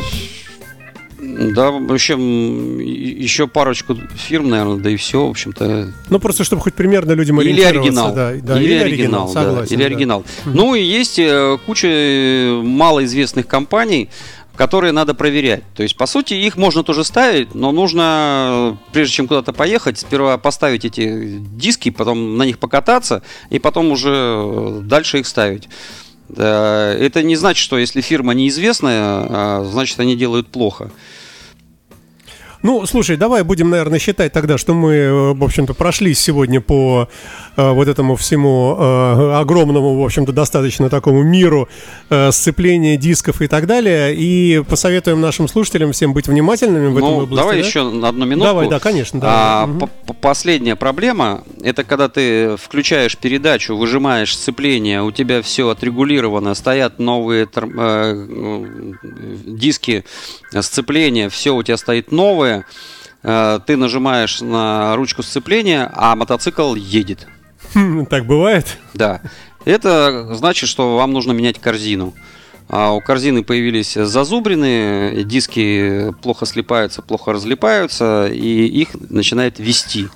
да, 1.20 1.72
в 1.72 1.92
общем, 1.92 2.80
еще 2.80 3.48
парочку 3.48 3.96
фирм, 4.16 4.50
наверное, 4.50 4.78
да 4.78 4.90
и 4.90 4.96
все, 4.96 5.26
в 5.26 5.30
общем-то. 5.32 5.92
Ну, 6.10 6.20
просто 6.20 6.44
чтобы 6.44 6.62
хоть 6.62 6.76
примерно 6.76 7.14
людям 7.14 7.42
Или 7.42 7.62
оригинал. 7.62 8.14
Да, 8.14 8.34
да, 8.42 8.62
или, 8.62 8.74
оригинал, 8.74 9.28
да, 9.34 9.44
согласен. 9.44 9.74
или 9.74 9.82
да. 9.82 9.86
оригинал. 9.88 10.24
Ну 10.46 10.76
и 10.76 10.84
есть 10.84 11.18
э, 11.18 11.58
куча 11.66 11.88
э, 11.90 12.62
малоизвестных 12.64 13.48
компаний, 13.48 14.10
которые 14.58 14.91
надо 14.91 15.13
проверять. 15.13 15.63
То 15.76 15.84
есть, 15.84 15.96
по 15.96 16.08
сути, 16.08 16.34
их 16.34 16.58
можно 16.58 16.84
тоже 16.84 17.04
ставить, 17.04 17.54
но 17.56 17.72
нужно, 17.72 18.78
прежде 18.91 19.13
чем 19.13 19.28
куда-то 19.28 19.54
поехать, 19.54 20.00
сперва 20.00 20.38
поставить 20.38 20.84
эти 20.84 21.38
диски, 21.39 21.91
потом 21.91 22.38
на 22.38 22.43
них 22.43 22.58
покататься, 22.58 23.22
и 23.50 23.60
потом 23.60 23.91
уже 23.91 24.10
э, 24.13 24.80
дальше 24.84 25.20
их 25.20 25.28
ставить. 25.28 25.70
Это 26.30 27.22
не 27.24 27.38
значит, 27.38 27.63
что 27.63 27.78
если 27.78 28.02
фирма 28.02 28.34
неизвестная, 28.34 29.00
а, 29.00 29.70
значит 29.72 29.98
они 30.02 30.17
делают 30.17 30.50
плохо. 30.50 30.91
Ну, 32.63 32.86
слушай, 32.86 33.17
давай 33.17 33.43
будем, 33.43 33.70
наверное, 33.70 34.00
считать 34.00 34.34
тогда, 34.34 34.58
что 34.58 34.74
мы, 34.74 34.93
э, 34.93 35.34
в 35.34 35.43
общем-то, 35.43 35.74
прошлись 35.74 36.20
сегодня 36.20 36.60
по 36.60 37.08
э, 37.56 37.72
вот 37.72 37.88
этому 37.88 38.15
всему 38.15 38.76
э, 38.78 39.34
огромному, 39.39 40.02
в 40.02 40.04
общем-то, 40.06 40.32
достаточно 40.32 40.89
такому 40.89 41.22
миру 41.24 41.70
э, 42.10 42.32
сцепления 42.32 42.98
дисков 42.98 43.41
и 43.41 43.48
так 43.48 43.67
далее. 43.67 44.15
И 44.15 44.63
посоветуем 44.67 45.22
нашим 45.22 45.48
слушателям 45.48 45.91
всем 45.91 46.13
быть 46.13 46.28
внимательными 46.28 46.88
в 46.88 46.98
этом 46.98 47.10
Ну, 47.10 47.15
области. 47.24 47.36
давай 47.36 47.62
да? 47.62 47.67
еще 47.67 47.84
на 47.84 48.10
одну 48.10 48.26
минутку. 48.26 48.46
Давай, 48.48 48.70
да, 48.70 48.80
конечно, 48.80 49.20
да. 49.20 49.28
А, 49.63 49.67
по- 49.67 50.13
последняя 50.13 50.76
проблема 50.76 51.43
это 51.62 51.84
когда 51.84 52.10
ты 52.10 52.58
включаешь 52.58 53.17
передачу, 53.17 53.76
выжимаешь 53.78 54.36
сцепление, 54.36 55.04
у 55.04 55.12
тебя 55.12 55.41
все 55.43 55.70
отрегулировано, 55.70 56.56
стоят 56.56 56.98
новые 56.98 57.46
тор- 57.46 57.70
э, 57.78 58.26
э, 58.28 58.65
диски 59.46 60.04
сцепления, 60.60 61.30
все 61.30 61.56
у 61.56 61.62
тебя 61.62 61.78
стоит 61.78 62.12
новое. 62.12 62.47
Э, 63.24 63.60
Ты 63.66 63.78
нажимаешь 63.78 64.42
на 64.42 64.96
ручку 64.96 65.24
сцепления, 65.24 65.90
а 65.94 66.16
мотоцикл 66.16 66.76
едет. 66.76 67.28
Так 68.10 68.26
бывает? 68.26 68.78
Да. 68.94 69.22
Это 69.66 70.34
значит, 70.36 70.70
что 70.70 70.98
вам 70.98 71.12
нужно 71.12 71.34
менять 71.34 71.60
корзину. 71.60 72.14
А 72.70 72.92
у 72.92 73.02
корзины 73.02 73.44
появились 73.44 73.94
зазубрины, 73.94 75.24
диски 75.24 76.14
плохо 76.22 76.46
слипаются, 76.46 77.02
плохо 77.02 77.32
разлипаются, 77.32 78.28
и 78.28 78.66
их 78.66 78.90
начинает 79.10 79.58
вести. 79.60 80.10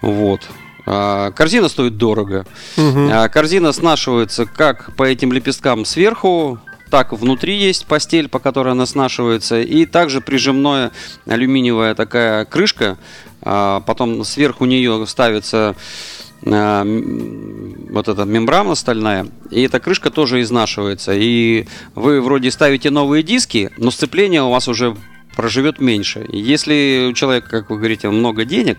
Вот. 0.00 0.40
А, 0.86 1.30
Корзина 1.32 1.68
стоит 1.68 1.96
дорого. 1.96 2.46
А, 2.76 3.28
Корзина 3.28 3.72
снашивается 3.72 4.46
как 4.46 4.94
по 4.96 5.02
этим 5.02 5.32
лепесткам 5.32 5.84
сверху, 5.84 6.58
так 6.90 7.12
внутри 7.12 7.56
есть 7.56 7.86
постель, 7.86 8.28
по 8.28 8.38
которой 8.38 8.72
она 8.72 8.86
снашивается, 8.86 9.60
и 9.60 9.86
также 9.86 10.20
прижимная 10.20 10.92
алюминиевая 11.26 11.94
такая 11.94 12.44
крышка. 12.44 12.98
А, 13.42 13.80
Потом 13.80 14.24
сверху 14.24 14.64
нее 14.64 15.06
ставится 15.06 15.74
а, 16.46 16.84
вот 16.84 18.08
эта 18.08 18.24
мембрана 18.24 18.74
стальная, 18.74 19.26
и 19.50 19.62
эта 19.62 19.80
крышка 19.80 20.10
тоже 20.10 20.40
изнашивается. 20.42 21.12
И 21.14 21.66
вы 21.94 22.20
вроде 22.20 22.50
ставите 22.50 22.90
новые 22.90 23.22
диски, 23.22 23.70
но 23.76 23.90
сцепление 23.90 24.42
у 24.42 24.50
вас 24.50 24.68
уже 24.68 24.96
проживет 25.36 25.80
меньше. 25.80 26.26
Если 26.30 27.08
у 27.10 27.12
человека, 27.12 27.48
как 27.48 27.70
вы 27.70 27.76
говорите, 27.76 28.08
много 28.08 28.44
денег, 28.44 28.78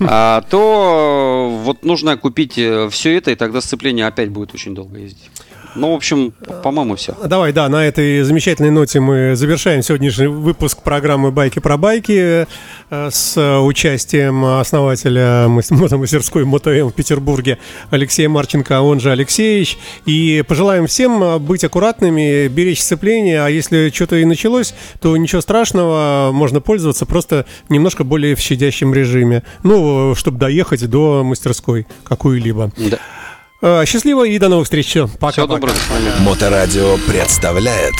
а, 0.00 0.42
то 0.42 1.60
вот 1.64 1.84
нужно 1.84 2.16
купить 2.16 2.52
все 2.90 3.16
это, 3.16 3.30
и 3.30 3.34
тогда 3.34 3.60
сцепление 3.60 4.06
опять 4.06 4.30
будет 4.30 4.54
очень 4.54 4.74
долго 4.74 4.98
ездить. 4.98 5.30
Ну, 5.76 5.92
в 5.92 5.94
общем, 5.94 6.32
по-моему, 6.62 6.96
все. 6.96 7.14
Давай, 7.24 7.52
да, 7.52 7.68
на 7.68 7.86
этой 7.86 8.22
замечательной 8.22 8.70
ноте 8.70 8.98
мы 8.98 9.36
завершаем 9.36 9.82
сегодняшний 9.82 10.26
выпуск 10.26 10.82
программы 10.82 11.30
«Байки 11.30 11.60
про 11.60 11.76
байки» 11.76 12.46
э, 12.90 13.10
с 13.10 13.60
участием 13.60 14.44
основателя 14.44 15.46
мас- 15.48 15.70
мотомастерской 15.70 16.44
МОТОМ 16.44 16.90
в 16.90 16.92
Петербурге 16.92 17.58
Алексея 17.90 18.28
Марченко, 18.28 18.78
а 18.78 18.80
он 18.80 18.98
же 18.98 19.12
Алексеевич. 19.12 19.78
И 20.06 20.42
пожелаем 20.48 20.88
всем 20.88 21.22
э, 21.22 21.38
быть 21.38 21.62
аккуратными, 21.62 22.48
беречь 22.48 22.82
сцепление, 22.82 23.44
а 23.44 23.48
если 23.48 23.92
что-то 23.94 24.16
и 24.16 24.24
началось, 24.24 24.74
то 25.00 25.16
ничего 25.16 25.40
страшного, 25.40 26.30
можно 26.32 26.60
пользоваться 26.60 27.06
просто 27.06 27.46
немножко 27.68 28.02
более 28.02 28.34
в 28.34 28.40
щадящем 28.40 28.92
режиме. 28.92 29.44
Ну, 29.62 29.89
чтобы 30.16 30.38
доехать 30.38 30.88
до 30.88 31.22
мастерской 31.24 31.86
какую-либо. 32.04 32.70
Да. 32.76 32.98
Э, 33.62 33.84
Счастливо 33.86 34.26
и 34.26 34.38
до 34.38 34.48
новых 34.48 34.64
встреч. 34.64 34.96
Пока. 35.18 35.32
Всего 35.32 35.46
доброго. 35.46 35.74
Моторадио 36.20 36.96
представляет 37.06 37.94